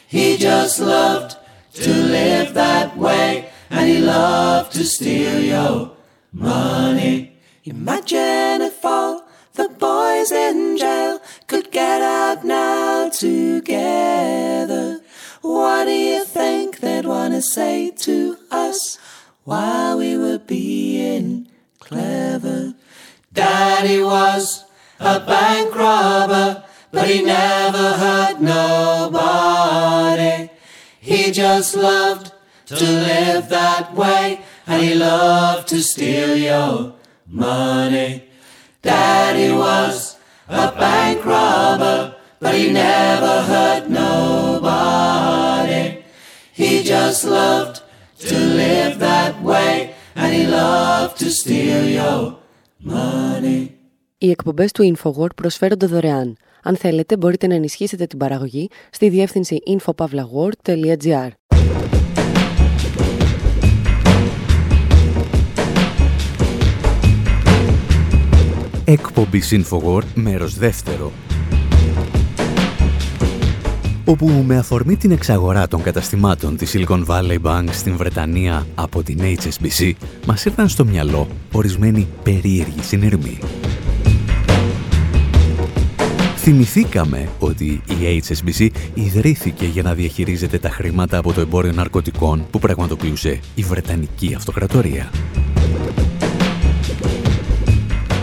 He 0.08 0.38
just 0.38 0.80
loved 0.80 1.36
to 1.74 1.94
live 1.94 2.54
that 2.54 2.98
way, 2.98 3.50
and 3.70 3.90
he 3.90 4.00
loved 4.00 4.72
to 4.74 4.86
steal 4.86 5.42
your 5.42 5.92
money. 6.32 7.38
Imagine 7.66 8.62
if 8.62 8.86
all 8.86 9.28
the 9.56 9.68
boys 9.68 10.32
in 10.32 10.78
jail 10.78 11.20
could 11.48 11.72
get 11.72 12.02
out 12.02 12.46
now 12.46 13.10
together. 13.10 15.02
What 15.42 15.86
do 15.86 15.92
you 15.92 16.24
think 16.24 16.80
they'd 16.80 17.06
want 17.06 17.34
to 17.34 17.42
say 17.42 17.92
to 17.92 18.38
us 18.50 18.98
while 19.44 19.98
we 19.98 20.18
were 20.18 20.40
being 20.40 21.50
clever? 21.80 22.76
Daddy 23.34 24.02
was 24.02 24.64
a 25.00 25.20
bank 25.20 25.76
robber, 25.76 26.64
but 26.93 27.05
he 27.11 27.19
never 27.23 27.87
hurt 28.05 28.37
nobody. 28.57 30.37
He 31.09 31.21
just 31.43 31.71
loved 31.89 32.27
to 32.67 32.85
live 33.11 33.45
that 33.49 33.87
way, 34.03 34.25
and 34.67 34.79
he 34.83 34.95
loved 34.95 35.65
to 35.69 35.79
steal 35.93 36.33
your 36.37 36.95
money. 37.27 38.11
Daddy 38.83 39.51
was 39.65 40.17
a 40.49 40.67
bank 40.85 41.19
robber, 41.25 41.99
but 42.43 42.55
he 42.55 42.67
never 42.73 43.35
hurt 43.53 43.85
nobody. 44.05 45.85
He 46.61 46.71
just 46.83 47.25
loved 47.25 47.77
to 48.29 48.37
live 48.63 48.99
that 48.99 49.35
way, 49.43 49.95
and 50.15 50.31
he 50.35 50.45
loved 50.47 51.19
to 51.23 51.29
steal 51.31 51.85
your 52.01 52.39
money. 52.81 53.71
Οι 54.19 54.31
εκπομπές 54.31 54.73
του 54.73 54.95
InfoWord 54.97 55.35
προσφέρονται 55.37 55.87
δωρεάν. 55.87 56.37
Αν 56.68 56.76
θέλετε, 56.76 57.18
μπορείτε 57.18 57.48
να 57.48 57.56
ενισχύσετε 57.56 58.06
την 58.06 58.18
παραγωγή 58.18 58.70
στη 58.92 59.10
διεύθυνση 59.10 59.58
infopavlagor.gr. 59.68 61.30
Εκπομπή 68.86 69.42
InfoWord, 69.50 70.06
μέρος 70.14 70.58
δεύτερο. 70.58 71.12
Όπου 74.06 74.28
με 74.28 74.58
αφορμή 74.58 74.96
την 74.96 75.12
εξαγορά 75.12 75.68
των 75.68 75.82
καταστημάτων 75.82 76.58
της 76.58 76.76
Silicon 76.76 77.06
Valley 77.06 77.42
Bank 77.42 77.66
στην 77.72 77.98
Βρετανία 77.98 78.68
από 78.76 79.04
την 79.04 79.20
HSBC, 79.20 79.92
μας 80.26 80.46
ήρθαν 80.46 80.70
στο 80.70 80.86
μυαλό 80.86 81.28
ορισμένοι 81.52 82.08
περίεργοι 82.24 82.82
συνειρμοί. 82.82 83.40
Θυμηθήκαμε 86.50 87.30
ότι 87.40 87.66
η 87.66 88.24
HSBC 88.28 88.70
ιδρύθηκε 88.94 89.66
για 89.66 89.84
να 89.84 89.94
διαχειρίζεται 89.94 90.58
τα 90.60 90.70
χρήματα 90.70 91.18
από 91.18 91.34
το 91.34 91.42
εμπόριο 91.42 91.72
ναρκωτικών 91.72 92.46
που 92.52 92.60
πραγματοποιούσε 92.60 93.40
η 93.56 93.62
Βρετανική 93.62 94.34
Αυτοκρατορία. 94.36 95.12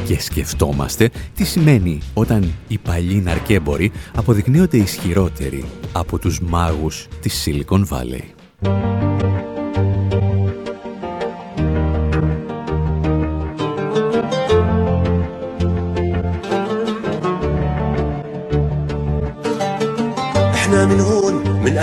Και 0.06 0.20
σκεφτόμαστε 0.20 1.10
τι 1.34 1.44
σημαίνει 1.44 1.98
όταν 2.14 2.52
οι 2.68 2.78
παλιοί 2.78 3.20
ναρκέμποροι 3.24 3.92
αποδεικνύονται 4.14 4.76
ισχυρότεροι 4.76 5.64
από 5.92 6.18
τους 6.18 6.40
μάγους 6.40 7.08
της 7.20 7.46
Silicon 7.46 7.84
Valley. 7.88 8.22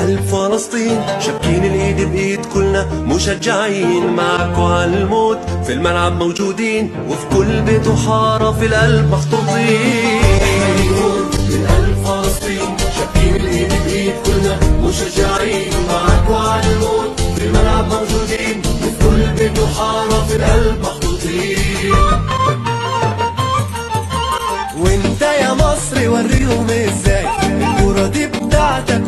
قلب 0.02 0.22
فلسطين 0.22 1.02
شابكين 1.20 1.66
الإيد 1.66 2.02
بإيد 2.12 2.46
كلنا 2.46 2.86
مشجعين 2.94 4.08
معكوا 4.16 4.64
على 4.68 4.98
الموت. 5.02 5.38
في 5.66 5.74
الملعب 5.74 6.14
موجودين 6.24 6.92
وفي 7.10 7.26
كل 7.36 7.62
بيت 7.62 7.88
وحارة 7.88 8.52
في 8.52 8.66
القلب 8.66 9.12
محطوطين 9.12 10.22
من 11.50 11.96
فلسطين 12.06 12.76
الإيد 13.36 13.74
بإيد 13.86 14.14
كلنا 14.26 14.60
مشجعين 14.84 15.72
في 17.36 17.46
الملعب 17.46 17.86
موجودين 17.88 18.62
وفي 18.66 19.06
كل 19.06 19.28
بيت 19.40 19.60
وحارة 19.60 20.26
في 20.30 20.36
القلب 20.36 20.82
محطوطين 20.82 21.94
وإنت 24.78 25.22
يا 25.22 25.54
مصر 25.54 26.10
وريهم 26.10 26.68
إزاي 26.70 27.26
الكرة 27.44 28.08
دي 28.08 28.28
بتاعتك 28.28 29.02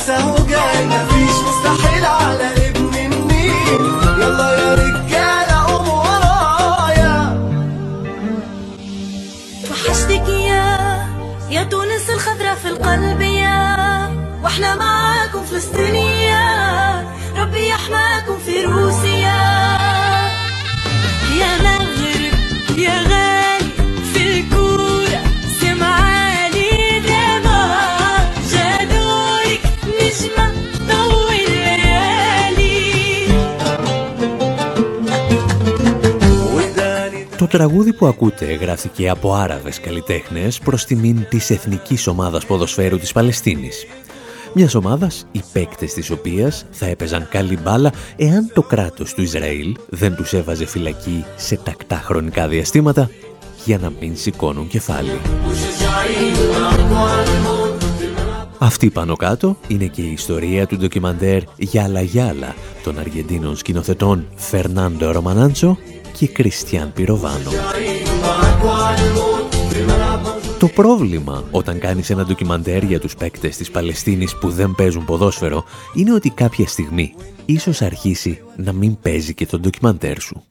والكاس 0.00 0.10
اهو 0.10 0.34
جاي 0.46 0.86
مفيش 0.86 1.36
مستحيل 1.48 2.04
على 2.04 2.68
ابن 2.68 2.94
النيل 2.94 3.80
يلا 4.18 4.52
يا 4.58 4.74
رجالة 4.74 5.64
قوموا 5.66 6.02
ورايا. 6.04 7.50
وحشتك 9.70 10.28
يا 10.28 11.06
يا 11.50 11.62
تونس 11.62 12.10
الخضرا 12.10 12.54
في 12.54 12.68
القلب 12.68 13.20
يا. 13.20 13.76
وإحنا 14.42 14.74
معاكم 14.74 15.42
فلسطينية. 15.44 16.40
ربي 17.36 17.68
يحماكم 17.68 18.38
في 18.46 18.64
روسيا 18.64 19.40
يا 21.40 21.52
مغرب 21.62 22.78
يا 22.78 23.02
غالي 23.02 23.19
τραγούδι 37.50 37.92
που 37.92 38.06
ακούτε 38.06 38.44
γράφτηκε 38.44 39.08
από 39.08 39.34
Άραβες 39.34 39.80
καλλιτέχνες 39.80 40.58
προς 40.58 40.84
τιμήν 40.84 41.26
της 41.28 41.50
Εθνικής 41.50 42.06
Ομάδας 42.06 42.46
Ποδοσφαίρου 42.46 42.98
της 42.98 43.12
Παλαιστίνης. 43.12 43.86
Μιας 44.54 44.74
ομάδας, 44.74 45.26
οι 45.32 45.42
παίκτες 45.52 45.92
της 45.92 46.10
οποίας 46.10 46.64
θα 46.70 46.86
έπαιζαν 46.86 47.28
καλή 47.30 47.58
μπάλα 47.62 47.92
εάν 48.16 48.50
το 48.54 48.62
κράτος 48.62 49.14
του 49.14 49.22
Ισραήλ 49.22 49.76
δεν 49.88 50.14
τους 50.14 50.32
έβαζε 50.32 50.66
φυλακή 50.66 51.24
σε 51.36 51.56
τακτά 51.56 51.96
χρονικά 51.96 52.48
διαστήματα 52.48 53.10
για 53.64 53.78
να 53.78 53.92
μην 54.00 54.16
σηκώνουν 54.16 54.68
κεφάλι. 54.68 55.20
Αυτή 58.58 58.90
πάνω 58.90 59.16
κάτω 59.16 59.56
είναι 59.68 59.86
και 59.86 60.02
η 60.02 60.12
ιστορία 60.12 60.66
του 60.66 60.76
ντοκιμαντέρ 60.76 61.42
«Γιάλα 61.56 62.00
Γιάλα» 62.00 62.54
των 62.82 62.98
Αργεντίνων 62.98 63.56
σκηνοθετών 63.56 64.26
Φερνάντο 64.34 65.10
Ρωμανάντσο 65.10 65.78
και 66.18 66.26
Κριστιαν 66.28 66.92
Πυροβάνο. 66.92 67.50
Το 70.58 70.68
πρόβλημα 70.68 71.44
όταν 71.50 71.78
κάνεις 71.78 72.10
ένα 72.10 72.24
ντοκιμαντέρ 72.24 72.82
για 72.82 73.00
τους 73.00 73.14
παίκτες 73.14 73.56
της 73.56 73.70
Παλαιστίνης 73.70 74.36
που 74.36 74.50
δεν 74.50 74.74
παίζουν 74.76 75.04
ποδόσφαιρο 75.04 75.64
είναι 75.94 76.12
ότι 76.12 76.30
κάποια 76.30 76.66
στιγμή 76.66 77.14
ίσως 77.44 77.82
αρχίσει 77.82 78.42
να 78.56 78.72
μην 78.72 78.98
παίζει 79.02 79.34
και 79.34 79.46
το 79.46 79.58
ντοκιμαντέρ 79.58 80.20
σου. 80.20 80.42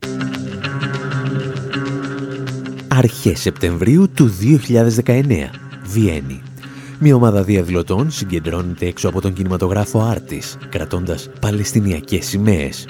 Αρχές 2.88 3.40
Σεπτεμβρίου 3.40 4.10
του 4.10 4.34
2019, 5.06 5.50
Βιέννη. 5.84 6.42
Μια 7.00 7.16
ομάδα 7.16 7.44
διαδηλωτών 7.44 8.12
συγκεντρώνεται 8.12 8.86
έξω 8.86 9.10
από 9.10 9.22
τον 9.22 9.34
κινηματογράφο 9.34 10.00
Άρτης, 10.00 10.58
κρατώντας 10.70 11.30
παλαιστινιακές 11.40 12.26
σημαίες. 12.26 12.88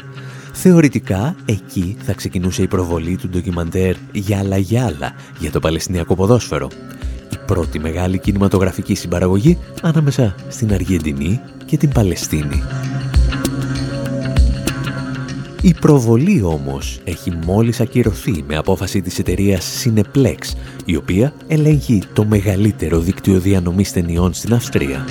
Θεωρητικά, 0.53 1.35
εκεί 1.45 1.97
θα 2.03 2.13
ξεκινούσε 2.13 2.61
η 2.61 2.67
προβολή 2.67 3.15
του 3.15 3.29
ντοκιμαντέρ 3.29 3.95
«Γιάλα 4.11 4.57
Γιάλα» 4.57 5.13
για 5.39 5.51
το 5.51 5.59
Παλαιστινιακό 5.59 6.15
ποδόσφαιρο. 6.15 6.67
Η 7.33 7.37
πρώτη 7.45 7.79
μεγάλη 7.79 8.19
κινηματογραφική 8.19 8.95
συμπαραγωγή 8.95 9.57
ανάμεσα 9.81 10.35
στην 10.49 10.73
Αργεντινή 10.73 11.39
και 11.65 11.77
την 11.77 11.89
Παλαιστίνη. 11.89 12.63
Η 15.61 15.73
προβολή 15.73 16.41
όμως 16.41 16.99
έχει 17.03 17.31
μόλις 17.45 17.79
ακυρωθεί 17.79 18.43
με 18.47 18.55
απόφαση 18.55 19.01
της 19.01 19.19
εταιρείας 19.19 19.83
Cineplex, 19.83 20.37
η 20.85 20.95
οποία 20.95 21.33
ελέγχει 21.47 22.03
το 22.13 22.25
μεγαλύτερο 22.25 22.99
δίκτυο 22.99 23.39
διανομής 23.39 23.91
ταινιών 23.91 24.33
στην 24.33 24.53
Αυστρία. 24.53 25.05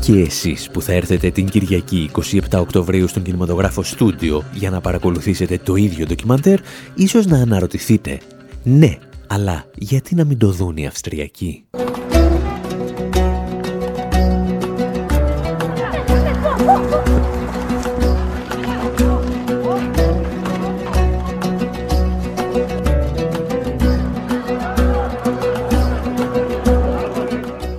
Και 0.00 0.20
εσείς 0.20 0.70
που 0.70 0.82
θα 0.82 0.92
έρθετε 0.92 1.30
την 1.30 1.48
Κυριακή 1.48 2.10
27 2.12 2.40
Οκτωβρίου 2.52 3.08
στον 3.08 3.22
κινηματογράφο 3.22 3.82
Στούντιο 3.82 4.44
για 4.52 4.70
να 4.70 4.80
παρακολουθήσετε 4.80 5.58
το 5.58 5.74
ίδιο 5.76 6.06
ντοκιμαντέρ, 6.06 6.58
ίσως 6.94 7.26
να 7.26 7.38
αναρωτηθείτε 7.38 8.20
«Ναι, 8.62 8.98
αλλά 9.26 9.64
γιατί 9.74 10.14
να 10.14 10.24
μην 10.24 10.38
το 10.38 10.50
δουν 10.50 10.76
οι 10.76 10.86
Αυστριακοί» 10.86 11.64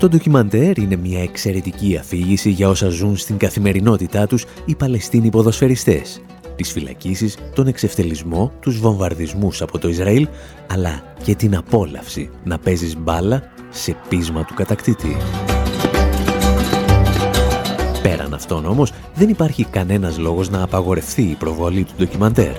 Το 0.01 0.09
ντοκιμαντέρ 0.09 0.77
είναι 0.77 0.95
μια 0.95 1.21
εξαιρετική 1.21 1.97
αφήγηση 1.97 2.49
για 2.49 2.69
όσα 2.69 2.89
ζουν 2.89 3.17
στην 3.17 3.37
καθημερινότητά 3.37 4.27
τους 4.27 4.45
οι 4.65 4.75
Παλαιστίνοι 4.75 5.29
ποδοσφαιριστές. 5.29 6.21
τις 6.55 6.71
φυλακίσεις, 6.71 7.37
τον 7.55 7.67
εξευτελισμό, 7.67 8.51
τους 8.59 8.79
βομβαρδισμούς 8.79 9.61
από 9.61 9.79
το 9.79 9.87
Ισραήλ, 9.87 10.27
αλλά 10.71 11.03
και 11.23 11.35
την 11.35 11.55
απόλαυση 11.55 12.29
να 12.43 12.59
παίζεις 12.59 12.97
μπάλα 12.97 13.43
σε 13.69 13.95
πείσμα 14.09 14.45
του 14.45 14.53
κατακτήτη. 14.53 15.17
Πέραν 18.01 18.33
αυτόν 18.33 18.65
όμως, 18.65 18.93
δεν 19.15 19.29
υπάρχει 19.29 19.63
κανένας 19.63 20.17
λόγος 20.17 20.49
να 20.49 20.63
απαγορευτεί 20.63 21.21
η 21.21 21.35
προβολή 21.35 21.83
του 21.83 21.93
ντοκιμαντέρ. 21.97 22.53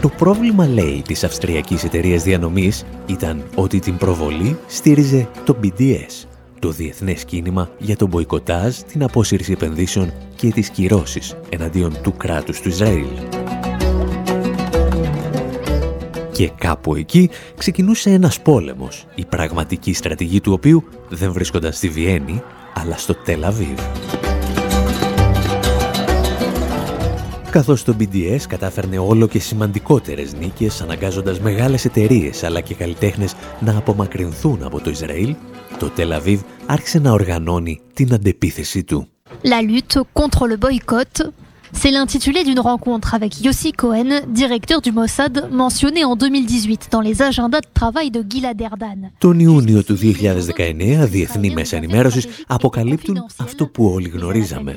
Το 0.00 0.08
πρόβλημα, 0.08 0.66
λέει, 0.66 1.02
της 1.06 1.24
αυστριακής 1.24 1.84
εταιρείας 1.84 2.22
διανομής 2.22 2.84
ήταν 3.06 3.42
ότι 3.54 3.78
την 3.78 3.96
προβολή 3.96 4.58
στήριζε 4.66 5.28
το 5.44 5.56
BDS, 5.62 6.29
το 6.60 6.70
διεθνές 6.70 7.24
κίνημα 7.24 7.70
για 7.78 7.96
τον 7.96 8.08
μποϊκοτάζ, 8.08 8.76
την 8.76 9.02
απόσυρση 9.02 9.52
επενδύσεων 9.52 10.12
και 10.36 10.50
τις 10.50 10.70
κυρώσεις 10.70 11.36
εναντίον 11.48 11.96
του 12.02 12.12
κράτους 12.16 12.60
του 12.60 12.68
Ισραήλ. 12.68 13.06
Και 16.32 16.50
κάπου 16.58 16.94
εκεί 16.94 17.30
ξεκινούσε 17.56 18.10
ένας 18.10 18.40
πόλεμος, 18.40 19.06
η 19.14 19.24
πραγματική 19.24 19.92
στρατηγή 19.92 20.40
του 20.40 20.52
οποίου 20.52 20.84
δεν 21.08 21.32
βρίσκονταν 21.32 21.72
στη 21.72 21.88
Βιέννη, 21.88 22.42
αλλά 22.74 22.96
στο 22.96 23.14
Τελαβίβ. 23.14 23.80
καθώς 27.50 27.84
το 27.84 27.96
BDS 28.00 28.40
κατάφερνε 28.48 28.98
όλο 28.98 29.26
και 29.26 29.38
σημαντικότερες 29.38 30.34
νίκες 30.34 30.80
αναγκάζοντας 30.80 31.40
μεγάλες 31.40 31.84
εταιρείες 31.84 32.44
αλλά 32.44 32.60
και 32.60 32.74
καλλιτέχνες 32.74 33.34
να 33.60 33.76
απομακρυνθούν 33.76 34.62
από 34.62 34.80
το 34.80 34.90
Ισραήλ, 34.90 35.34
το 35.78 35.88
Τελαβίβ 35.88 36.40
άρχισε 36.66 36.98
να 36.98 37.12
οργανώνει 37.12 37.80
την 37.94 38.12
αντεπίθεση 38.14 38.84
του. 38.84 39.08
La 39.42 39.62
lutte 39.62 39.98
contre 40.12 40.46
le 40.46 40.56
boycott 40.56 41.32
C'est 41.72 41.92
l'intitulé 41.92 42.42
d'une 42.44 42.60
rencontre 42.60 43.14
avec 43.14 43.32
Yossi 43.44 43.72
Cohen, 43.72 44.10
directeur 44.28 44.80
du 44.80 44.92
Mossad, 44.92 45.48
mentionné 45.52 46.04
en 46.04 46.16
2018 46.16 46.88
dans 46.90 47.00
les 47.00 47.22
agendas 47.22 47.60
de 47.60 47.68
travail 47.72 48.10
de 48.10 48.24
Gilad 48.28 48.60
Erdan. 48.60 49.10
Τον 49.18 49.38
Ιούνιο 49.38 49.84
του 49.84 49.98
2019, 50.02 51.06
διεθνή 51.08 51.50
μέσα 51.50 51.76
ενημέρωσης 51.76 52.26
αποκαλύπτουν 52.46 53.26
αυτό 53.36 53.66
που 53.66 53.84
όλοι 53.84 54.08
γνωρίζαμε, 54.08 54.76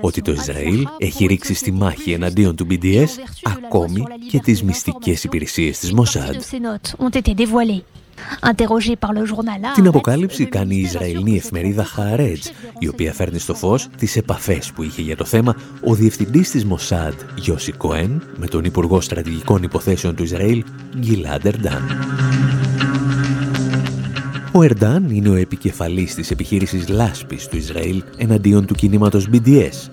ότι 0.00 0.22
το 0.22 0.32
Ισραήλ 0.32 0.86
έχει 0.98 1.26
ρίξει 1.26 1.54
στη 1.54 1.72
μάχη 1.72 2.12
εναντίον 2.12 2.56
του 2.56 2.66
BDS 2.70 3.08
ακόμη 3.42 4.02
και 4.28 4.38
τις 4.38 4.62
μυστικές 4.62 5.24
υπηρεσίες 5.24 5.78
της 5.78 5.92
Mossad. 5.96 6.34
Την 9.74 9.86
αποκάλυψη 9.86 10.46
κάνει 10.46 10.76
η 10.76 10.80
Ισραηλινή 10.80 11.36
εφημερίδα 11.36 11.84
Χαρέτζ, 11.84 12.46
η 12.78 12.88
οποία 12.88 13.12
φέρνει 13.12 13.38
στο 13.38 13.54
φως 13.54 13.88
τις 13.96 14.16
επαφές 14.16 14.72
που 14.74 14.82
είχε 14.82 15.02
για 15.02 15.16
το 15.16 15.24
θέμα 15.24 15.56
ο 15.84 15.94
διευθυντής 15.94 16.50
της 16.50 16.64
Μοσάντ, 16.64 17.14
Γιώση 17.34 17.72
Κοέν, 17.72 18.22
με 18.36 18.46
τον 18.46 18.64
Υπουργό 18.64 19.00
Στρατηγικών 19.00 19.62
Υποθέσεων 19.62 20.14
του 20.14 20.22
Ισραήλ, 20.22 20.64
Γκίλαντ 20.98 21.46
Ερντάν. 21.46 21.82
Ο 24.52 24.62
Ερντάν 24.62 25.10
είναι 25.10 25.28
ο 25.28 25.34
επικεφαλής 25.34 26.14
της 26.14 26.30
επιχείρησης 26.30 26.88
λάσπης 26.88 27.48
του 27.48 27.56
Ισραήλ 27.56 28.02
εναντίον 28.16 28.66
του 28.66 28.74
κινήματος 28.74 29.28
BDS 29.32 29.90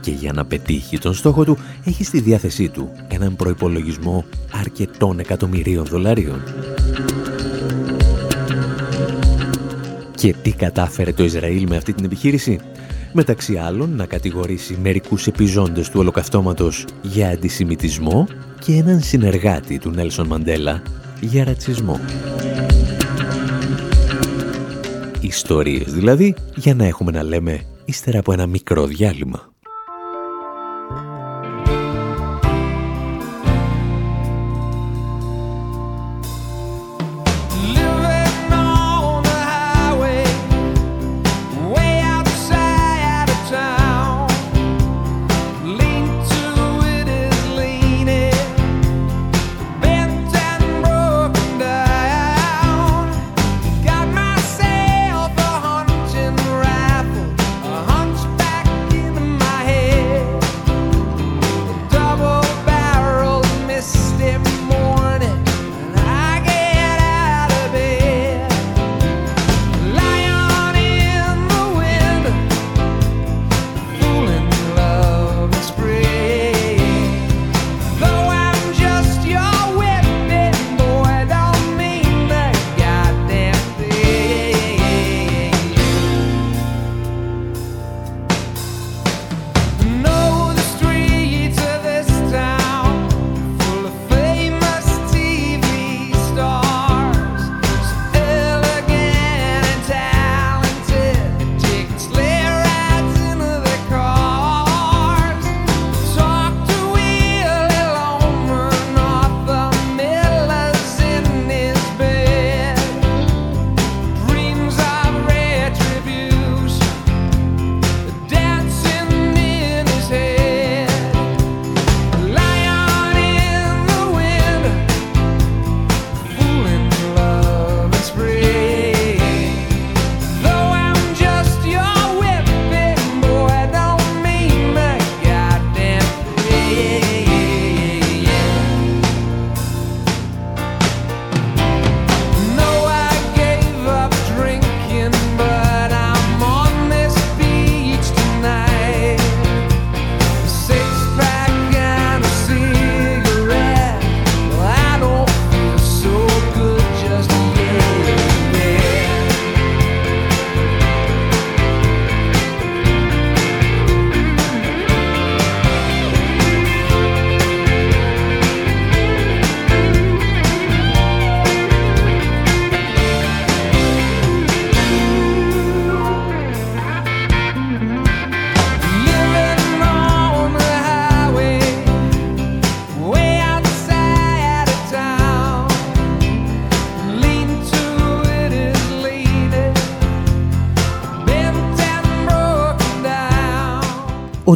και 0.00 0.10
για 0.10 0.32
να 0.32 0.44
πετύχει 0.44 0.98
τον 0.98 1.14
στόχο 1.14 1.44
του 1.44 1.58
έχει 1.84 2.04
στη 2.04 2.20
διάθεσή 2.20 2.68
του 2.68 2.90
έναν 3.08 3.36
προϋπολογισμό 3.36 4.24
αρκετών 4.60 5.18
εκατομμυρίων 5.18 5.84
δολαρίων. 5.84 6.42
Και 10.16 10.34
τι 10.42 10.52
κατάφερε 10.52 11.12
το 11.12 11.24
Ισραήλ 11.24 11.66
με 11.68 11.76
αυτή 11.76 11.92
την 11.92 12.04
επιχείρηση; 12.04 12.60
Μεταξύ 13.12 13.56
άλλων 13.56 13.96
να 13.96 14.06
κατηγορήσει 14.06 14.78
μερικούς 14.82 15.26
επιζώντες 15.26 15.88
του 15.88 16.00
ολοκαυτώματος 16.00 16.84
για 17.02 17.28
αντισημιτισμό 17.28 18.26
και 18.64 18.72
έναν 18.72 19.00
συνεργάτη 19.00 19.78
του 19.78 19.90
Νέλσον 19.90 20.26
Μαντέλα 20.26 20.82
για 21.20 21.44
ρατσισμό. 21.44 22.00
Ιστορίες 25.20 25.92
δηλαδή 25.92 26.34
για 26.54 26.74
να 26.74 26.84
έχουμε 26.84 27.10
να 27.10 27.22
λέμε 27.22 27.60
ύστερα 27.84 28.18
από 28.18 28.32
ένα 28.32 28.46
μικρό 28.46 28.86
διάλειμμα. 28.86 29.55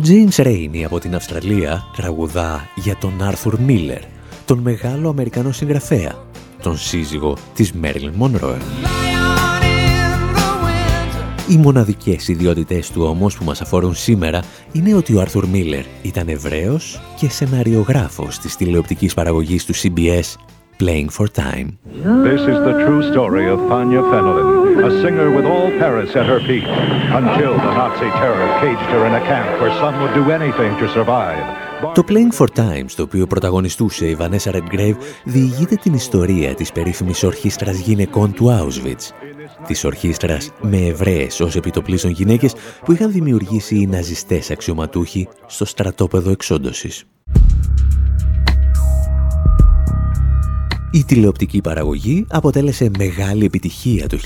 James 0.07 0.44
Rainey 0.44 0.82
από 0.84 0.98
την 0.98 1.14
Αυστραλία 1.14 1.84
τραγουδά 1.96 2.68
για 2.74 2.96
τον 2.96 3.22
Άρθουρ 3.22 3.59
Μίλλερ, 3.59 4.01
τον 4.44 4.59
μεγάλο 4.59 5.09
Αμερικανό 5.09 5.53
συγγραφέα, 5.53 6.24
τον 6.62 6.78
σύζυγο 6.78 7.36
της 7.55 7.72
Μέρλιν 7.72 8.12
Μονρόε. 8.14 8.59
Οι 11.48 11.57
μοναδικές 11.57 12.28
ιδιότητες 12.28 12.90
του 12.90 13.03
όμως 13.03 13.36
που 13.36 13.44
μας 13.44 13.61
αφορούν 13.61 13.94
σήμερα 13.94 14.42
είναι 14.72 14.94
ότι 14.94 15.14
ο 15.14 15.20
Άρθουρ 15.20 15.46
Μίλλερ 15.46 15.84
ήταν 16.03 16.28
Εβραίος 16.28 17.01
και 17.16 17.28
σεναριογράφος 17.28 18.38
της 18.38 18.57
τηλεοπτικής 18.57 19.14
παραγωγής 19.14 19.64
του 19.64 19.74
CBS 19.74 20.34
Playing 20.85 21.11
for 21.11 21.28
Time. 21.28 21.68
This 22.28 22.43
is 22.53 22.59
the 22.68 22.74
true 22.85 23.03
story 23.12 23.47
of 23.55 23.59
Tanya 23.68 24.03
Fenelon, 24.11 24.49
a 24.89 24.91
singer 25.03 25.28
with 25.37 25.47
all 25.53 25.68
Paris 25.83 26.11
at 26.20 26.26
her 26.33 26.41
feet, 26.49 26.70
until 27.20 27.53
the 27.64 27.72
Nazi 27.81 28.11
terror 28.20 28.49
caged 28.62 28.91
her 28.95 29.03
in 29.09 29.12
a 29.20 29.22
camp 29.33 29.49
where 29.61 29.74
some 29.83 29.95
would 30.01 30.14
do 30.20 30.24
anything 30.39 30.72
to 30.81 30.87
survive. 30.97 31.45
Το 31.95 32.05
Playing 32.09 32.41
for 32.41 32.47
Time, 32.57 32.85
στο 32.87 33.03
οποίο 33.03 33.26
πρωταγωνιστούσε 33.26 34.07
η 34.07 34.16
Vanessa 34.20 34.53
Redgrave, 34.53 34.97
διηγείται 35.24 35.74
την 35.74 35.95
ιστορία 35.95 36.55
της 36.55 36.72
περίφημης 36.72 37.22
ορχήστρας 37.22 37.78
γυναικών 37.78 38.33
του 38.33 38.47
Auschwitz. 38.61 39.11
Της 39.66 39.85
ορχήστρας 39.85 40.51
με 40.61 40.76
Εβραίες 40.76 41.41
ως 41.41 41.57
επιτοπλίστων 41.57 42.11
γυναίκες 42.11 42.55
που 42.85 42.93
είχαν 42.93 43.12
δημιουργήσει 43.12 43.76
οι 43.76 43.87
ναζιστές 43.87 44.51
αξιωματούχοι 44.51 45.28
στο 45.47 45.64
στρατόπεδο 45.64 46.31
εξόντωσης. 46.31 47.05
Η 50.93 51.05
τηλεοπτική 51.05 51.61
παραγωγή 51.61 52.26
αποτέλεσε 52.28 52.91
μεγάλη 52.99 53.45
επιτυχία 53.45 54.07
το 54.07 54.18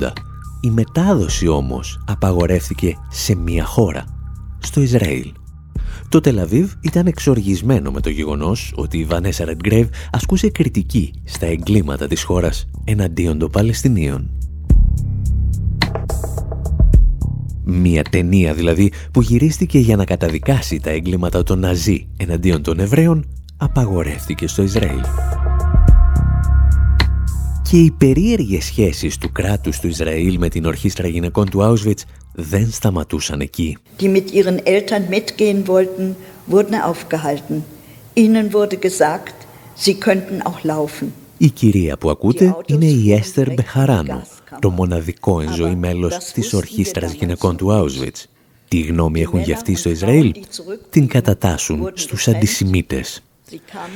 1980. 0.00 0.12
Η 0.60 0.70
μετάδοση 0.70 1.48
όμως 1.48 2.00
απαγορεύτηκε 2.06 2.96
σε 3.10 3.34
μία 3.34 3.64
χώρα, 3.64 4.04
στο 4.58 4.80
Ισραήλ. 4.80 5.32
Το 6.08 6.20
Τελαβίβ 6.20 6.72
ήταν 6.80 7.06
εξοργισμένο 7.06 7.90
με 7.90 8.00
το 8.00 8.10
γεγονός 8.10 8.72
ότι 8.76 8.98
η 8.98 9.04
Βανέσα 9.04 9.44
Ρεντγκρέιβ 9.44 9.88
ασκούσε 10.10 10.48
κριτική 10.48 11.12
στα 11.24 11.46
εγκλήματα 11.46 12.06
της 12.06 12.22
χώρας 12.22 12.68
εναντίον 12.84 13.38
των 13.38 13.50
Παλαιστινίων. 13.50 14.30
Μία 17.64 18.02
ταινία 18.02 18.54
δηλαδή 18.54 18.92
που 19.12 19.22
γυρίστηκε 19.22 19.78
για 19.78 19.96
να 19.96 20.04
καταδικάσει 20.04 20.80
τα 20.80 20.90
εγκλήματα 20.90 21.42
των 21.42 21.58
Ναζί 21.58 22.08
εναντίον 22.16 22.62
των 22.62 22.80
Εβραίων 22.80 23.24
απαγορεύτηκε 23.56 24.46
στο 24.46 24.62
Ισραήλ 24.62 25.00
και 27.70 27.76
οι 27.76 27.90
περίεργες 27.90 28.64
σχέσεις 28.64 29.18
του 29.18 29.32
κράτους 29.32 29.80
του 29.80 29.86
Ισραήλ 29.86 30.38
με 30.38 30.48
την 30.48 30.64
ορχήστρα 30.64 31.08
γυναικών 31.08 31.50
του 31.50 31.60
Auschwitz 31.62 32.02
δεν 32.32 32.70
σταματούσαν 32.70 33.40
εκεί. 33.40 33.76
Die 34.00 34.08
mit 34.08 34.30
ihren 34.32 34.58
Eltern 34.64 35.08
mitgehen 35.10 35.66
wollten, 35.66 36.16
wurden 36.50 36.74
aufgehalten. 36.90 37.64
Ihnen 38.14 38.52
wurde 38.52 38.76
gesagt, 38.76 39.34
sie 39.84 39.94
könnten 39.94 40.42
auch 40.42 40.62
laufen. 40.64 41.06
Η 41.38 41.50
κυρία 41.50 41.98
που 41.98 42.10
ακούτε 42.10 42.56
είναι 42.66 42.84
η 42.84 43.12
Έστερ 43.12 43.52
Μπεχαράνο, 43.52 44.22
το 44.60 44.70
μοναδικό 44.70 45.40
εν 45.40 45.52
ζωή 45.54 45.74
μέλος 45.74 46.16
της 46.16 46.52
ορχήστρας 46.52 47.12
γυναικών 47.12 47.56
του 47.56 47.68
Auschwitz. 47.70 48.24
Τι 48.68 48.80
γνώμη 48.80 49.20
έχουν 49.20 49.40
για 49.40 49.54
αυτή 49.54 49.74
στο 49.74 49.90
Ισραήλ; 49.90 50.34
Την 50.90 51.06
κατατάσσουν 51.06 51.90
στους 51.94 52.28
αντισημίτες. 52.28 53.22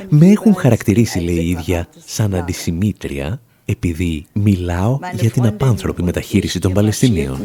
Με 0.09 0.31
έχουν 0.31 0.55
χαρακτηρίσει, 0.55 1.19
λέει 1.19 1.45
η 1.45 1.49
ίδια, 1.49 1.89
σαν 2.05 2.35
αντισημίτρια 2.35 3.41
επειδή 3.65 4.27
μιλάω 4.33 4.99
για 5.13 5.31
την 5.31 5.47
απάνθρωπη 5.47 6.03
μεταχείριση 6.03 6.59
των 6.59 6.73
Παλαιστινίων. 6.73 7.39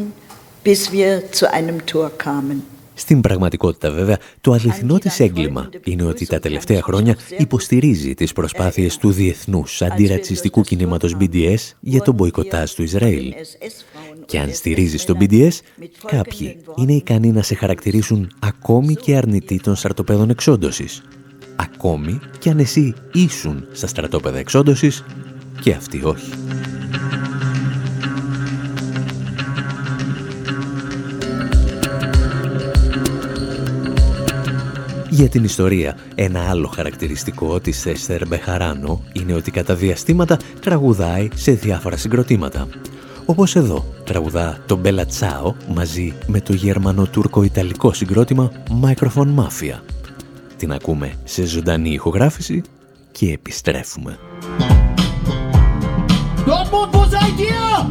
Στην 3.00 3.22
πραγματικότητα 3.22 3.92
βέβαια, 3.92 4.18
το 4.42 4.52
αληθινό 4.52 4.98
της 4.98 5.20
έγκλημα 5.20 5.70
είναι 5.84 6.04
ότι 6.04 6.26
τα 6.26 6.40
τελευταία 6.40 6.82
χρόνια 6.82 7.18
υποστηρίζει 7.38 8.14
τις 8.14 8.34
προσπάθειες 8.34 8.98
του 8.98 9.12
διεθνούς 9.12 9.82
αντιρατσιστικού 9.82 10.62
κινήματος 10.62 11.16
BDS 11.20 11.56
για 11.80 12.02
τον 12.02 12.14
μποϊκοτάζ 12.14 12.72
του 12.72 12.84
Ισραήλ. 12.84 13.34
Και 14.26 14.40
αν 14.40 14.54
στηρίζεις 14.54 15.06
τον 15.06 15.18
BDS, 15.20 15.60
κάποιοι 16.06 16.58
είναι 16.76 16.94
ικανοί 16.94 17.32
να 17.32 17.42
σε 17.42 17.56
χαρακτηρίσουν 17.56 18.32
ακόμη 18.40 18.96
και 18.96 19.16
αρνητή 19.16 19.60
των 19.60 19.76
στρατοπέδων 19.76 20.30
εξόντωσης. 20.30 21.02
Ακόμη 21.56 22.20
και 22.40 22.50
αν 22.50 22.60
εσύ 22.60 22.94
ήσουν 23.14 23.68
στα 23.72 23.88
στρατόπεδα 23.88 24.38
εξόντωσης 24.38 25.04
και 25.62 25.74
αυτοί 25.74 26.04
όχι. 26.04 26.32
Για 35.18 35.30
την 35.30 35.44
ιστορία, 35.44 35.98
ένα 36.16 36.50
άλλο 36.50 36.68
χαρακτηριστικό 36.68 37.60
της 37.60 37.86
Έστερ 37.86 38.28
Μπεχαράνο 38.28 39.04
είναι 39.14 39.34
ότι 39.34 39.52
κατά 39.52 39.76
διαστήματα 39.76 40.38
τραγουδάει 40.60 41.28
σε 41.36 41.52
διάφορα 41.52 41.98
συγκροτήματα. 41.98 42.68
Όπως 43.26 43.56
εδώ, 43.56 43.86
τραγουδά 44.04 44.64
το 44.66 44.76
Μπέλα 44.76 45.06
Τσάο 45.06 45.54
μαζί 45.74 46.14
με 46.28 46.42
το 46.42 46.54
γερμανο-τουρκο-ιταλικό 46.54 47.94
συγκρότημα 47.94 48.52
Microphone 48.84 49.36
Mafia. 49.36 49.80
Την 50.58 50.72
ακούμε 50.72 51.14
σε 51.24 51.46
ζωντανή 51.46 51.90
ηχογράφηση 51.90 52.62
και 53.12 53.32
επιστρέφουμε. 53.32 54.20
Dio! 57.38 57.86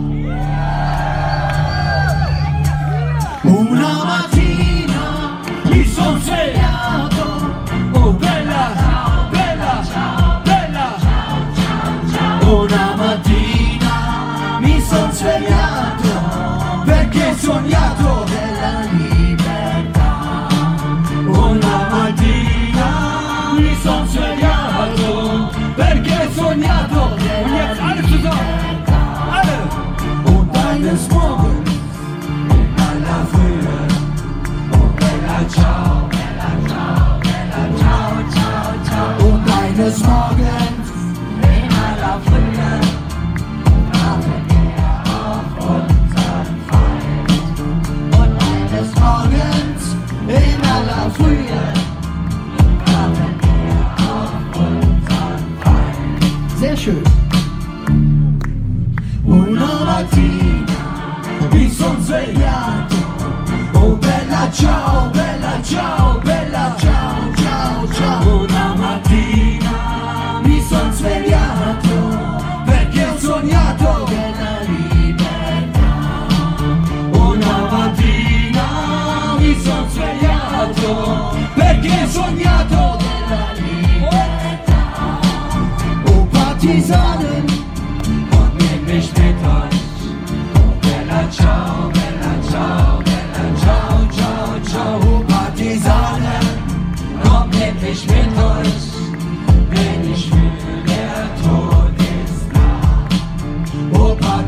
Una 3.44 4.04
mattina 4.04 5.38
mi 5.66 5.86
sono 5.86 6.18
svegliato, 6.18 7.54
oh 7.92 8.10
bella, 8.10 8.72
ciao, 8.74 9.28
bella, 9.30 9.84
ciao, 9.84 10.40
bella, 10.42 10.96
ciao, 10.98 11.54
ciao, 11.54 12.10
ciao. 12.12 12.62
Una 12.64 12.94
mattina 12.96 14.58
mi 14.58 14.80
sono 14.80 15.12
svegliato 15.12 16.82
perché 16.84 17.28
ho 17.28 17.36
sognato 17.36 18.24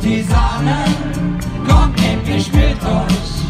Oh, 0.09 0.11
Partisanen, 0.11 1.39
kommt 1.69 2.27
mich 2.27 2.51
mit 2.53 2.83
euch, 2.83 3.43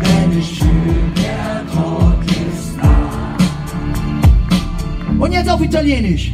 wenn 0.00 0.38
ich 0.38 0.58
fühle, 0.58 1.12
der 1.16 1.66
Tod 1.70 2.24
ist 2.24 2.76
nah. 2.78 3.36
Und 5.18 5.32
jetzt 5.32 5.50
auf 5.50 5.60
Italienisch. 5.60 6.32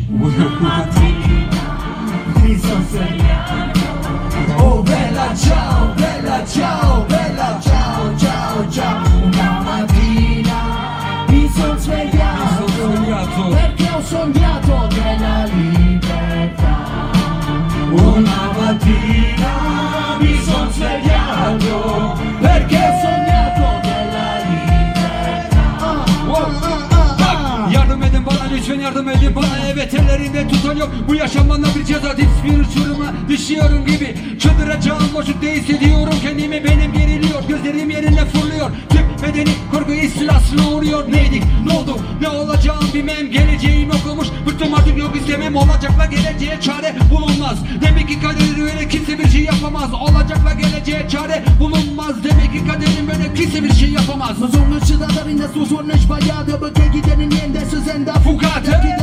Evet 30.10 30.20
ellerinde 30.20 30.48
tutan 30.48 30.76
yok. 30.76 30.90
Bu 31.08 31.14
yaşamdan 31.14 31.64
bir 31.78 31.84
ceza 31.84 32.16
bir 32.16 32.58
uçuruma 32.58 33.12
düşüyorum 33.28 33.86
gibi. 33.86 34.16
Çıldıracağım 34.40 35.14
boşlukta 35.14 35.46
hissediyorum 35.46 36.14
Kendimi. 36.22 36.64
Benim 36.64 36.92
geriliyor 36.92 37.42
Gözlerim 37.48 37.90
yerine 37.90 38.24
fırlıyor. 38.24 38.70
Tüm 38.90 39.28
bedeni 39.28 39.50
korku 39.72 39.92
istilasına 39.92 40.70
uğruyor. 40.70 41.12
Neydik 41.12 41.42
ne 41.66 41.72
oldu? 41.72 41.98
Ne 42.20 42.28
olacağım 42.28 42.84
bilmem. 42.94 43.30
Geleceğim 43.30 43.90
okumuş. 43.90 44.28
Bıktım 44.46 44.74
artık 44.74 44.98
yok 44.98 45.16
istemem. 45.16 45.56
Olacakla 45.56 46.04
geleceğe 46.04 46.60
çare 46.60 46.94
bulunmaz. 47.10 47.58
Demek 47.82 48.08
ki 48.08 48.20
kader 48.20 48.62
öyle. 48.62 48.88
Kimse 48.88 49.18
bir 49.18 49.28
şey 49.28 49.42
yapamaz. 49.42 49.90
Olacakla 49.94 50.52
geleceğe 50.52 51.08
çare 51.08 51.44
bulunmaz. 51.60 52.24
Demek 52.24 52.52
ki 52.52 52.66
kaderin 52.66 53.08
böyle. 53.08 53.34
Kimse 53.34 53.64
bir 53.64 53.72
şey 53.72 53.90
yapamaz. 53.90 54.38
Ma 54.38 54.48
sono 54.48 54.80
cittadini 54.80 55.32
in 55.32 55.64
suono 55.64 55.96
sbagliato 55.96 56.58
Perché 56.58 56.90
chi 56.90 57.00
tiene 57.00 58.97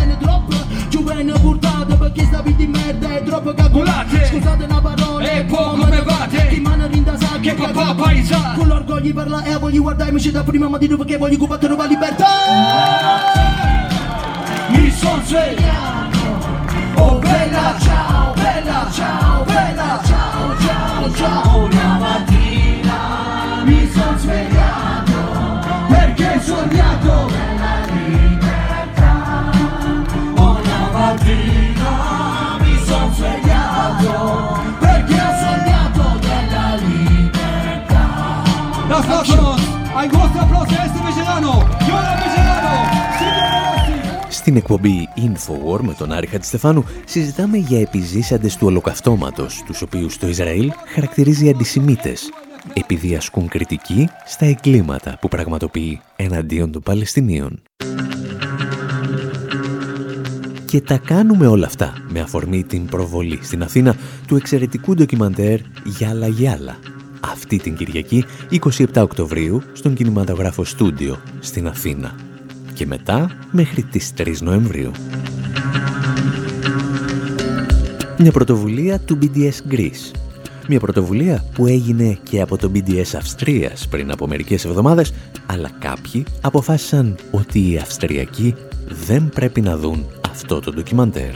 Perché 2.16 2.30
sta 2.32 2.42
vita 2.42 2.56
di 2.56 2.68
merda 2.68 3.10
è 3.10 3.24
troppo 3.24 3.54
calcolate 3.54 4.26
Scusate 4.28 4.64
una 4.64 4.80
parola 4.80 5.30
E 5.30 5.44
poco 5.44 5.86
me 5.86 6.02
vate. 6.02 6.48
Chi 6.48 6.62
mano 6.62 6.88
rintasata 6.88 7.40
Che 7.40 7.54
papà 7.54 7.94
paesa 7.94 8.54
Con 8.56 8.68
l'orgoglio 8.68 9.14
parla 9.14 9.44
e 9.44 9.58
voglio 9.58 9.82
guardarmi 9.82 10.32
da 10.32 10.44
prima 10.44 10.70
mattina 10.70 10.96
Perché 10.96 11.18
voglio 11.18 11.38
combattere 11.38 11.76
la 11.76 11.84
libertà. 11.84 12.28
Mi 14.70 14.90
son 14.92 15.22
svegliato. 15.26 16.18
Oh 16.96 17.20
bella. 17.20 17.76
Ciao 17.80 18.34
bella. 18.34 18.90
Ciao 18.94 19.44
bella. 19.44 20.02
Ciao 20.06 20.58
ciao 20.60 21.14
ciao. 21.16 21.66
Una 21.66 21.98
mattina 21.98 23.62
mi 23.66 23.90
son 23.94 24.18
svegliato. 24.18 25.14
Perché 25.90 26.40
sognato 26.42 27.45
Las 39.26 39.38
manos 39.38 39.62
Ai 40.00 40.08
vostri 40.10 40.40
applausi 40.40 40.76
a 40.76 40.86
este 40.88 41.00
Vegerano 41.06 41.54
Γιώργο 41.86 42.14
Vegerano 42.22 42.74
Στην 44.30 44.56
εκπομπή 44.56 45.10
Infowar 45.16 45.82
με 45.82 45.94
τον 45.94 46.12
Άρη 46.12 46.28
Χατζηστεφάνου 46.28 46.86
συζητάμε 47.06 47.58
για 47.58 47.80
επιζήσαντες 47.80 48.56
του 48.56 48.68
ολοκαυτώματος, 48.68 49.64
τους 49.66 49.82
οποίους 49.82 50.18
το 50.18 50.28
Ισραήλ 50.28 50.72
χαρακτηρίζει 50.94 51.50
αντισημίτες, 51.50 52.30
επειδή 52.74 53.16
ασκούν 53.16 53.48
κριτική 53.48 54.10
στα 54.26 54.46
εγκλήματα 54.46 55.18
που 55.22 55.28
πραγματοποιεί 55.28 56.02
εναντίον 56.16 56.72
των 56.72 56.82
Παλαιστινίων. 56.82 57.62
Και 60.66 60.82
τα 60.82 60.98
κάνουμε 60.98 61.48
όλα 61.48 61.66
αυτά 61.66 61.94
με 62.08 62.20
αφορμή 62.20 62.64
την 62.64 62.86
προβολή 62.86 63.40
στην 63.42 63.64
Αθήνα 63.64 63.96
του 64.28 64.36
εξαιρετικού 64.36 64.94
ντοκιμαντέρ 64.94 65.60
«Γιάλα 65.84 66.28
Γιάλα». 66.28 66.78
Αυτή 67.32 67.58
την 67.58 67.76
Κυριακή, 67.76 68.26
27 68.50 68.86
Οκτωβρίου, 68.96 69.62
στον 69.74 69.94
κινηματογράφο 69.94 70.64
Στούντιο 70.64 71.18
στην 71.40 71.68
Αθήνα. 71.68 72.16
Και 72.74 72.86
μετά 72.86 73.30
μέχρι 73.52 73.84
τις 73.84 74.14
3 74.18 74.42
Νοεμβρίου. 74.42 74.92
Μια 78.18 78.32
πρωτοβουλία 78.32 79.00
του 79.00 79.18
BDS 79.22 79.74
Greece. 79.74 80.16
Μια 80.68 80.80
πρωτοβουλία 80.80 81.44
που 81.54 81.68
έγινε 81.68 82.18
και 82.24 82.42
από 82.42 82.58
το 82.58 82.72
BDS 82.74 83.16
Αυστρίας 83.16 83.88
πριν 83.88 84.12
από 84.12 84.28
μερικές 84.28 84.66
εβδομάδες, 84.66 85.14
αλλά 85.46 85.72
κάποιοι 85.80 86.26
αποφάσισαν 86.42 87.16
ότι 87.32 87.72
οι 87.72 87.78
Αυστριακοί 87.78 88.56
δεν 89.08 89.30
πρέπει 89.30 89.62
να 89.62 89.78
δουν 89.78 90.06
αυτό 90.30 90.60
το 90.60 90.72
ντοκιμαντέρ. 90.72 91.34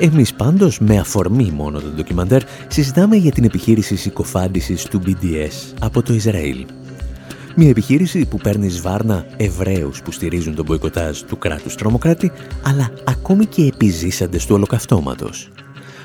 Εμείς 0.00 0.34
πάντως 0.34 0.78
με 0.78 0.98
αφορμή 0.98 1.52
μόνο 1.54 1.80
το 1.80 1.88
ντοκιμαντέρ 1.88 2.42
συζητάμε 2.68 3.16
για 3.16 3.30
την 3.30 3.44
επιχείρηση 3.44 3.96
συκοφάντησης 3.96 4.84
του 4.84 5.02
BDS 5.06 5.74
από 5.80 6.02
το 6.02 6.12
Ισραήλ. 6.12 6.66
Μια 7.56 7.68
επιχείρηση 7.68 8.26
που 8.26 8.36
παίρνει 8.36 8.68
σβάρνα 8.68 9.26
Εβραίους 9.36 10.02
που 10.02 10.12
στηρίζουν 10.12 10.54
τον 10.54 10.64
μποϊκοτάζ 10.64 11.20
του 11.20 11.38
κράτους 11.38 11.74
τρομοκράτη, 11.74 12.32
αλλά 12.62 12.90
ακόμη 13.04 13.46
και 13.46 13.62
επιζήσαντες 13.62 14.46
του 14.46 14.54
ολοκαυτώματος. 14.54 15.50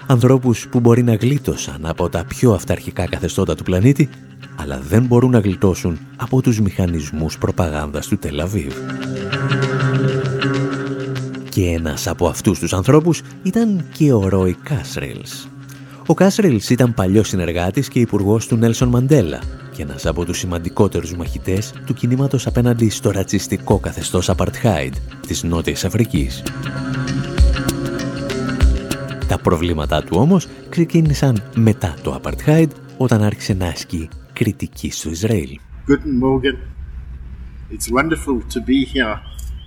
Ανθρώπους 0.08 0.68
που 0.68 0.80
μπορεί 0.80 1.04
να 1.04 1.16
γλίτωσαν 1.16 1.86
από 1.86 2.10
τα 2.10 2.26
πιο 2.28 2.54
αυταρχικά 2.54 3.08
καθεστώτα 3.08 3.56
του 3.56 3.64
πλανήτη, 3.64 4.10
αλλά 4.56 4.82
δεν 4.90 5.04
μπορούν 5.04 5.32
να 5.32 5.40
γλιτώσουν 5.40 6.00
από 6.16 6.42
τους 6.42 6.60
μηχανισμούς 6.60 7.38
προπαγάνδας 7.38 8.08
του 8.08 8.18
Τελαβίβ. 8.18 8.74
Και 11.62 11.68
ένας 11.68 12.08
από 12.08 12.28
αυτούς 12.28 12.60
τους 12.60 12.74
ανθρώπους 12.74 13.22
ήταν 13.44 13.86
και 13.94 14.14
ο 14.14 14.28
Ρόι 14.28 14.54
Κάσρελς. 14.64 15.48
Ο 16.06 16.14
Κάσρελς 16.14 16.70
ήταν 16.70 16.94
παλιός 16.94 17.28
συνεργάτης 17.28 17.88
και 17.88 18.00
υπουργός 18.00 18.48
του 18.48 18.56
Νέλσον 18.56 18.90
Μαντέλα 18.90 19.40
και 19.76 19.82
ένας 19.82 20.06
από 20.06 20.26
τους 20.26 20.38
σημαντικότερους 20.38 21.16
μαχητές 21.16 21.74
του 21.86 21.94
κινήματος 21.94 22.48
απέναντι 22.48 22.90
στο 22.90 23.12
ρατσιστικό 23.12 23.80
καθεστώς 23.80 24.30
Apartheid 24.30 24.92
της 25.28 25.44
Νότιας 25.44 25.86
Αφρικής. 25.86 26.44
Τα 29.28 29.38
προβλήματά 29.38 30.04
του 30.04 30.18
όμως 30.20 30.48
ξεκίνησαν 30.70 31.44
μετά 31.56 31.96
το 32.04 32.22
Apartheid 32.22 32.70
όταν 32.98 33.24
άρχισε 33.24 33.54
να 33.54 33.68
ασκεί 33.68 34.10
κριτική 34.34 34.92
στο 34.92 35.10
Ισραήλ. 35.10 35.60
Guten 35.88 36.24
Morgen. 36.24 36.58
It's 37.74 37.92
wonderful 37.92 38.38
to 38.54 38.60
be 38.66 38.86
here 38.94 39.20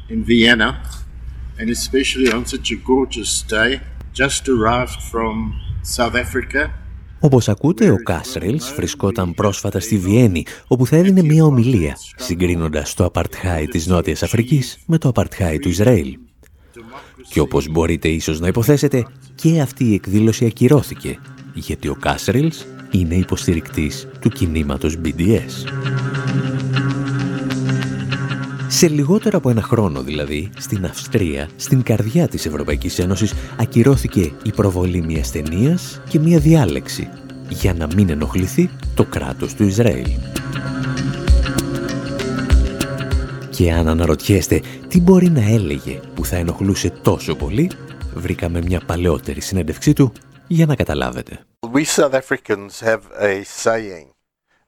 in 0.09 0.25
Vienna 0.25 1.03
and 1.59 1.69
especially 1.71 2.31
on 2.37 2.43
such 2.55 2.69
a 2.77 2.79
gorgeous 2.93 3.33
day. 3.57 3.81
Just 4.23 4.43
arrived 4.49 5.01
from 5.11 5.35
South 5.97 6.15
Africa. 6.15 6.71
Όπως 7.21 7.49
ακούτε, 7.49 7.91
ο 7.91 7.97
Κάσρελς 7.97 8.73
βρισκόταν 8.75 9.35
πρόσφατα 9.35 9.81
στη 9.81 9.99
Βιέννη, 9.99 10.47
όπου 10.67 10.87
θα 10.87 10.97
έδινε 10.97 11.23
μια 11.23 11.45
ομιλία, 11.45 11.97
συγκρίνοντας 12.17 12.95
το 12.95 13.11
Apartheid 13.13 13.67
της 13.71 13.87
Νότιας 13.87 14.23
Αφρικής 14.23 14.79
με 14.87 14.99
το 14.99 15.13
Apartheid 15.15 15.59
του 15.61 15.69
Ισραήλ. 15.69 16.19
Και 17.29 17.41
όπως 17.41 17.69
μπορείτε 17.69 18.09
ίσως 18.09 18.41
να 18.41 18.49
υποθέσετε, 18.49 19.07
και 19.35 19.61
αυτή 19.61 19.85
η 19.85 19.95
εκδήλωση 19.95 20.45
ακυρώθηκε, 20.45 21.19
γιατί 21.55 21.89
ο 21.89 21.97
Κάσρελς 22.01 22.67
είναι 22.91 23.15
υποστηρικτής 23.15 24.09
του 24.21 24.29
κινήματος 24.29 24.97
BDS. 25.05 25.69
Σε 28.77 28.89
λιγότερο 28.89 29.39
από 29.39 29.51
ένα 29.51 29.63
χρόνο 29.63 30.03
δηλαδή, 30.03 30.51
στην 30.59 30.85
Αυστρία, 30.85 31.49
στην 31.57 31.83
καρδιά 31.83 32.29
της 32.29 32.47
Ευρωπαϊκής 32.47 32.99
Ένωσης, 32.99 33.35
ακυρώθηκε 33.59 34.33
η 34.43 34.51
προβολή 34.51 35.03
μιας 35.03 35.31
ταινίας 35.31 36.01
και 36.09 36.19
μια 36.19 36.39
διάλεξη 36.39 37.09
για 37.49 37.75
να 37.75 37.87
μην 37.87 38.11
ενοχληθεί 38.11 38.71
το 38.95 39.05
κράτος 39.05 39.55
του 39.55 39.65
Ισραήλ. 39.65 40.11
Και 43.51 43.73
αν 43.73 43.89
αναρωτιέστε 43.89 44.63
τι 44.89 45.01
μπορεί 45.01 45.31
να 45.31 45.43
έλεγε 45.43 46.01
που 46.15 46.25
θα 46.25 46.37
ενοχλούσε 46.37 46.91
τόσο 46.91 47.35
πολύ, 47.35 47.71
βρήκαμε 48.15 48.63
μια 48.63 48.81
παλαιότερη 48.87 49.41
συνέντευξή 49.41 49.93
του 49.93 50.13
για 50.47 50.67
να 50.67 50.75
καταλάβετε. 50.75 51.45
We 51.73 51.85
South 51.97 52.13
Africans 52.13 52.81
have 52.81 53.03
a 53.21 53.43
saying, 53.65 54.14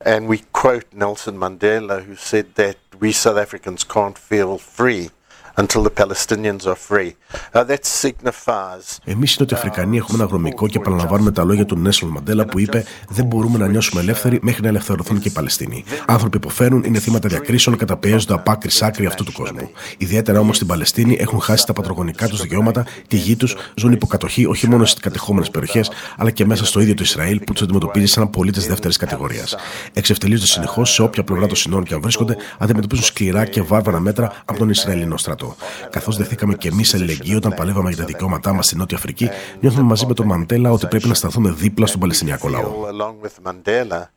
and 0.00 0.28
we 0.28 0.38
quote 0.52 0.84
Nelson 0.92 1.36
Mandela, 1.38 2.04
who 2.04 2.16
said 2.16 2.54
that 2.56 2.76
we 2.98 3.12
South 3.12 3.36
Africans 3.36 3.84
can't 3.84 4.18
feel 4.18 4.58
free 4.58 5.10
until 5.56 5.82
the 5.82 5.94
Palestinians 6.02 6.66
are 6.66 6.78
free. 6.88 7.10
Uh, 7.54 7.64
that 7.64 7.84
signifies 8.02 8.98
Εμείς 9.04 9.34
οι 9.34 9.36
Νοτιοαφρικανοί 9.40 9.96
έχουμε 9.96 10.18
ένα 10.18 10.28
γρομικό 10.28 10.68
και 10.68 10.78
επαναλαμβάνουμε 10.78 11.30
τα 11.32 11.44
λόγια 11.44 11.64
του 11.64 11.78
Νέσον 11.78 12.08
Μαντέλα 12.08 12.44
που 12.44 12.58
είπε: 12.58 12.84
Δεν 13.08 13.24
μπορούμε 13.26 13.58
να 13.58 13.68
νιώσουμε 13.68 14.00
ελεύθεροι 14.00 14.38
μέχρι 14.42 14.62
να 14.62 14.68
ελευθερωθούν 14.68 15.18
και 15.18 15.28
οι 15.28 15.30
Παλαιστίνοι. 15.30 15.84
Άνθρωποι 16.06 16.36
υποφέρουν, 16.36 16.82
είναι 16.84 16.98
θύματα 16.98 17.28
διακρίσεων, 17.28 17.76
καταπιέζονται 17.76 18.34
από 18.34 18.50
άκρη 18.50 18.70
σ' 18.70 18.82
άκρη 18.82 19.06
αυτού 19.06 19.24
του 19.24 19.32
κόσμου. 19.32 19.70
Ιδιαίτερα 19.98 20.40
όμως 20.40 20.56
στην 20.56 20.68
Παλαιστίνη 20.68 21.16
έχουν 21.20 21.40
χάσει 21.40 21.66
τα 21.66 21.72
πατρογονικά 21.72 22.28
τους 22.28 22.40
δικαιώματα, 22.40 22.86
τη 23.08 23.16
γη 23.16 23.36
τους, 23.36 23.56
ζουν 23.74 23.92
υποκατοχή 23.92 24.46
όχι 24.46 24.68
μόνο 24.68 24.84
στις 24.84 25.02
κατεχόμενες 25.02 25.50
περιοχές, 25.50 25.90
αλλά 26.16 26.30
και 26.30 26.44
μέσα 26.44 26.64
στο 26.64 26.80
ίδιο 26.80 26.94
το 26.94 27.02
Ισραήλ 27.02 27.38
που 27.38 27.52
τους 27.52 27.62
αντιμετωπίζει 27.62 28.06
σαν 28.06 28.30
πολίτες 28.30 28.66
δεύτερης 28.66 28.96
κατηγορίας. 28.96 29.56
Εξευτελίζονται 29.92 30.46
συνεχώς 30.46 30.92
σε 30.92 31.02
όποια 31.02 31.24
πλευρά 31.24 31.46
των 31.46 31.56
συνόρων 31.56 31.84
και 31.84 31.94
αν 31.94 32.00
βρίσκονται, 32.00 32.36
αντιμετωπίζουν 32.58 33.04
σκληρά 33.04 33.44
και 33.44 33.62
βάρβαρα 33.62 34.00
μέτρα 34.00 34.32
από 34.44 34.58
τον 34.58 34.68
Ισραηλινό 34.68 35.16
στρατό. 35.16 35.45
Καθώς 35.90 36.16
δεθήκαμε 36.16 36.54
και 36.54 36.68
εμείς 36.68 36.94
αλληλεγγύη 36.94 37.34
όταν 37.36 37.54
παλεύαμε 37.54 37.88
για 37.88 37.98
τα 37.98 38.04
δικαιώματά 38.04 38.52
μας 38.52 38.66
στη 38.66 38.76
Νότια 38.76 38.96
Αφρική, 38.96 39.28
νιώθουμε 39.60 39.82
μαζί 39.82 40.06
με 40.06 40.14
τον 40.14 40.26
Μαντέλα 40.26 40.70
ότι 40.70 40.86
πρέπει 40.86 41.08
να 41.08 41.14
σταθούμε 41.14 41.50
δίπλα 41.50 41.86
στον 41.86 42.00
Παλαιστινιακό 42.00 42.48
λαό. 42.48 42.62
feel, 42.62 42.88
along 42.94 43.14
with 43.24 43.36
Mandela 43.46 44.08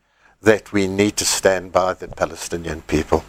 that 0.49 0.63
we 0.73 0.87
need 0.99 1.15
to 1.21 1.25
stand 1.25 1.71
by 1.71 1.93
the 2.01 2.07
Palestinian 2.21 2.79
people. 2.93 3.21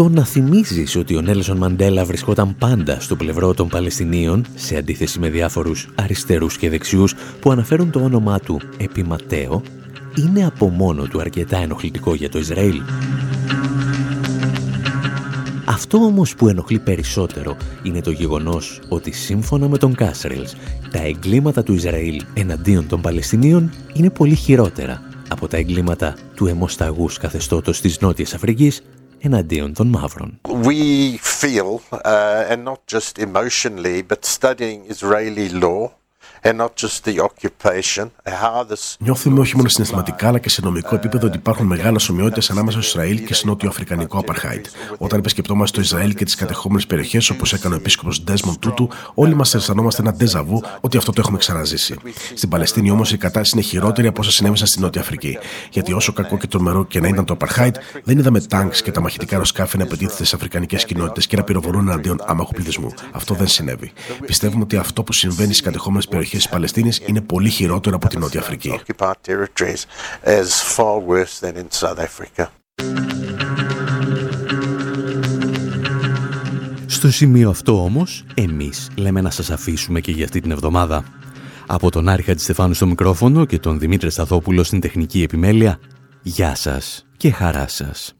το 0.00 0.08
να 0.08 0.24
θυμίζεις 0.24 0.96
ότι 0.96 1.16
ο 1.16 1.20
Νέλσον 1.20 1.56
Μαντέλα 1.56 2.04
βρισκόταν 2.04 2.56
πάντα 2.58 3.00
στο 3.00 3.16
πλευρό 3.16 3.54
των 3.54 3.68
Παλαιστινίων, 3.68 4.46
σε 4.54 4.76
αντίθεση 4.76 5.18
με 5.18 5.28
διάφορους 5.28 5.88
αριστερούς 5.94 6.56
και 6.56 6.70
δεξιούς 6.70 7.14
που 7.40 7.50
αναφέρουν 7.50 7.90
το 7.90 8.00
όνομά 8.00 8.40
του 8.40 8.60
επί 8.76 9.02
Ματέο, 9.02 9.62
είναι 10.14 10.46
από 10.46 10.68
μόνο 10.68 11.04
του 11.06 11.20
αρκετά 11.20 11.56
ενοχλητικό 11.56 12.14
για 12.14 12.28
το 12.28 12.38
Ισραήλ. 12.38 12.82
Αυτό 15.70 15.98
όμως 15.98 16.34
που 16.34 16.48
ενοχλεί 16.48 16.78
περισσότερο 16.78 17.56
είναι 17.82 18.00
το 18.00 18.10
γεγονός 18.10 18.80
ότι 18.88 19.12
σύμφωνα 19.12 19.68
με 19.68 19.78
τον 19.78 19.94
Κάσρελς, 19.94 20.54
τα 20.90 21.02
εγκλήματα 21.02 21.62
του 21.62 21.72
Ισραήλ 21.74 22.22
εναντίον 22.34 22.88
των 22.88 23.00
Παλαιστινίων 23.00 23.72
είναι 23.92 24.10
πολύ 24.10 24.34
χειρότερα 24.34 25.02
από 25.28 25.48
τα 25.48 25.56
εγκλήματα 25.56 26.16
του 26.34 26.46
αιμοσταγούς 26.46 27.18
καθεστώτος 27.18 27.80
της 27.80 28.00
Νότιας 28.00 28.34
Αφρικής 28.34 28.82
εναντίον 29.18 29.74
των 29.74 29.86
μαύρων. 29.86 30.40
We 30.42 31.16
feel, 31.40 31.80
uh, 31.90 32.52
and 32.52 32.64
not 32.64 32.80
just 32.94 33.18
emotionally, 33.18 34.02
but 34.08 34.24
studying 34.24 34.80
Israeli 34.88 35.48
law, 35.62 35.90
Νιώθουμε 38.98 39.40
όχι 39.40 39.56
μόνο 39.56 39.68
συναισθηματικά 39.68 40.28
αλλά 40.28 40.38
και 40.38 40.48
σε 40.48 40.60
νομικό 40.64 40.94
επίπεδο 40.94 41.26
ότι 41.26 41.36
υπάρχουν 41.36 41.66
μεγάλες 41.66 42.08
ομοιότητες 42.08 42.50
ανάμεσα 42.50 42.82
στο 42.82 42.88
Ισραήλ 42.88 43.24
και 43.24 43.34
στο 43.34 43.46
νότιο-αφρικανικό 43.46 44.18
Απαρχάιτ. 44.18 44.66
Όταν 44.98 45.18
επισκεπτόμαστε 45.18 45.76
το 45.76 45.82
Ισραήλ 45.82 46.14
και 46.14 46.24
τις 46.24 46.34
κατεχόμενες 46.34 46.86
περιοχές 46.86 47.30
όπως 47.30 47.52
έκανε 47.52 47.74
ο 47.74 47.78
επίσκοπος 47.78 48.22
Ντέσμον 48.22 48.58
Τούτου, 48.58 48.88
όλοι 49.14 49.34
μας 49.34 49.54
αισθανόμαστε 49.54 50.02
ένα 50.02 50.12
ντεζαβού 50.12 50.62
ότι 50.80 50.96
αυτό 50.96 51.12
το 51.12 51.20
έχουμε 51.20 51.38
ξαναζήσει. 51.38 51.96
Στην 52.34 52.48
Παλαιστίνη 52.48 52.90
όμως 52.90 53.12
η 53.12 53.16
κατάσταση 53.16 53.50
είναι 53.54 53.64
χειρότερη 53.64 54.06
από 54.06 54.20
όσα 54.20 54.30
συνέβησαν 54.30 54.66
στην 54.66 54.82
Νότια 54.82 55.00
Αφρική. 55.00 55.38
Γιατί 55.70 55.92
όσο 55.92 56.12
κακό 56.12 56.38
και 56.38 56.46
τρομερό 56.46 56.84
και 56.84 57.00
να 57.00 57.08
ήταν 57.08 57.24
το 57.24 57.32
Απαρχάιτ, 57.32 57.76
δεν 58.04 58.18
είδαμε 58.18 58.40
τάγκς 58.40 58.82
και 58.82 58.90
τα 58.90 59.00
μαχητικά 59.00 59.34
αεροσκάφη 59.34 59.76
να 59.76 59.82
επιτίθεται 59.82 60.14
στις 60.14 60.34
αφρικανικές 60.34 60.84
κοινότητες 60.84 61.26
και 61.26 61.36
να 61.36 61.42
πυροβολούν 61.42 61.88
εναντίον 61.88 62.20
άμαχου 62.26 62.52
πληθυσμού. 62.52 62.94
Αυτό 63.12 63.34
δεν 63.34 63.46
συνέβη. 63.46 63.92
Πιστεύουμε 64.26 64.62
ότι 64.62 64.76
αυτό 64.76 65.02
που 65.02 65.12
συμβαίνει 65.12 65.52
στις 65.52 65.60
κατεχόμενες 65.60 66.06
περιοχές 66.08 66.29
περιοχές 66.30 66.42
της 66.42 66.48
Παλαιστίνης 66.48 67.00
είναι 67.06 67.20
πολύ 67.20 67.48
χειρότερο 67.48 67.96
από 67.96 68.08
την 68.08 68.20
Νότια 68.20 68.40
Αφρική. 68.40 68.80
Στο 76.86 77.10
σημείο 77.10 77.50
αυτό 77.50 77.84
όμως, 77.84 78.24
εμείς 78.34 78.90
λέμε 78.96 79.20
να 79.20 79.30
σας 79.30 79.50
αφήσουμε 79.50 80.00
και 80.00 80.10
για 80.10 80.24
αυτή 80.24 80.40
την 80.40 80.50
εβδομάδα. 80.50 81.04
Από 81.66 81.90
τον 81.90 82.08
Άρη 82.08 82.24
Στεφάνου 82.36 82.74
στο 82.74 82.86
μικρόφωνο 82.86 83.44
και 83.44 83.58
τον 83.58 83.78
Δημήτρη 83.78 84.10
Σταθόπουλο 84.10 84.62
στην 84.62 84.80
τεχνική 84.80 85.22
επιμέλεια, 85.22 85.78
γεια 86.22 86.54
σας 86.54 87.06
και 87.16 87.30
χαρά 87.30 87.68
σας. 87.68 88.19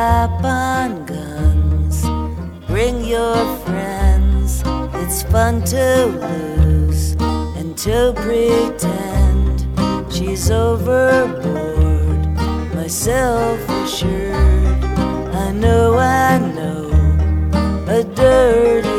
On 0.00 1.04
guns. 1.06 2.02
Bring 2.66 3.04
your 3.04 3.36
friends. 3.64 4.62
It's 4.94 5.22
fun 5.22 5.62
to 5.64 6.06
lose 6.06 7.16
and 7.58 7.76
to 7.78 8.12
pretend 8.16 9.66
she's 10.12 10.50
overboard. 10.50 12.20
Myself 12.74 13.58
assured, 13.68 14.84
I 15.44 15.52
know, 15.52 15.96
I 15.98 16.38
know, 16.38 16.90
a 17.88 18.04
dirty 18.04 18.95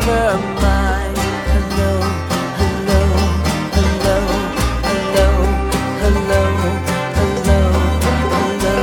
never 0.00 0.38
mind. 0.60 1.16
Hello, 1.52 1.92
hello, 2.60 3.02
hello, 3.76 4.18
hello, 4.88 5.28
hello, 6.02 6.42
hello, 7.18 7.60
hello. 8.32 8.76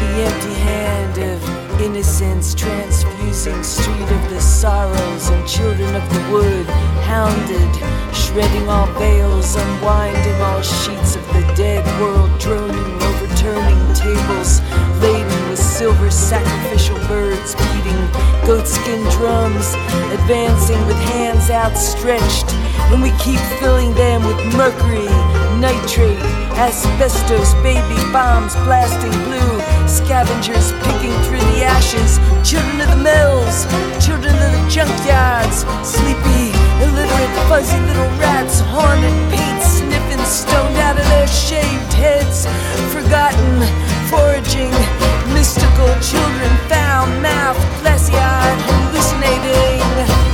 The 0.00 0.10
empty 0.28 0.54
hand 0.54 1.18
of 1.18 1.80
innocence 1.80 2.54
transfusing 2.54 3.62
street 3.62 4.10
of 4.10 4.30
the 4.30 4.40
sorrows 4.40 5.28
and 5.30 5.48
children 5.48 5.94
of 5.94 6.08
the 6.10 6.20
wood, 6.32 6.66
hounded, 7.02 7.72
shredding 8.14 8.68
all 8.68 8.86
veils, 8.98 9.56
unwinding 9.56 10.40
all 10.42 10.62
sheets 10.62 11.16
of 11.16 11.26
the 11.28 11.42
dead 11.56 11.84
world, 12.00 12.30
droning, 12.38 13.02
overturning 13.02 13.94
tables 13.94 14.60
laden 15.00 15.50
with 15.50 15.58
silver 15.58 16.10
sacrificial 16.10 16.98
birds 17.08 17.54
beating 17.56 18.31
goatskin 18.52 19.00
drums, 19.16 19.72
advancing 20.12 20.76
with 20.84 21.00
hands 21.16 21.48
outstretched, 21.48 22.52
and 22.92 23.00
we 23.00 23.08
keep 23.16 23.40
filling 23.56 23.94
them 23.94 24.20
with 24.26 24.36
mercury, 24.54 25.08
nitrate, 25.56 26.20
asbestos, 26.60 27.54
baby 27.64 27.96
bombs 28.12 28.52
blasting 28.68 29.16
blue, 29.24 29.56
scavengers 29.88 30.68
picking 30.84 31.16
through 31.24 31.40
the 31.56 31.64
ashes, 31.64 32.20
children 32.44 32.76
of 32.84 32.90
the 32.92 33.00
mills, 33.00 33.64
children 34.04 34.36
of 34.36 34.50
the 34.52 34.64
junkyards, 34.68 35.64
sleepy, 35.80 36.52
illiterate, 36.84 37.32
fuzzy 37.48 37.80
little 37.88 38.12
rats, 38.20 38.60
haunted 38.68 39.16
paint 39.32 39.62
sniffing, 39.64 40.24
stoned 40.28 40.76
out 40.76 41.00
of 41.00 41.06
their 41.08 41.26
shaved 41.26 41.92
heads, 41.94 42.44
forgotten 42.92 44.01
foraging. 44.12 44.70
Mystical 45.32 45.88
children 46.00 46.50
found 46.68 47.10
math, 47.24 47.56
glassy 47.80 48.12
eyed, 48.12 48.58
hallucinating. 48.68 50.31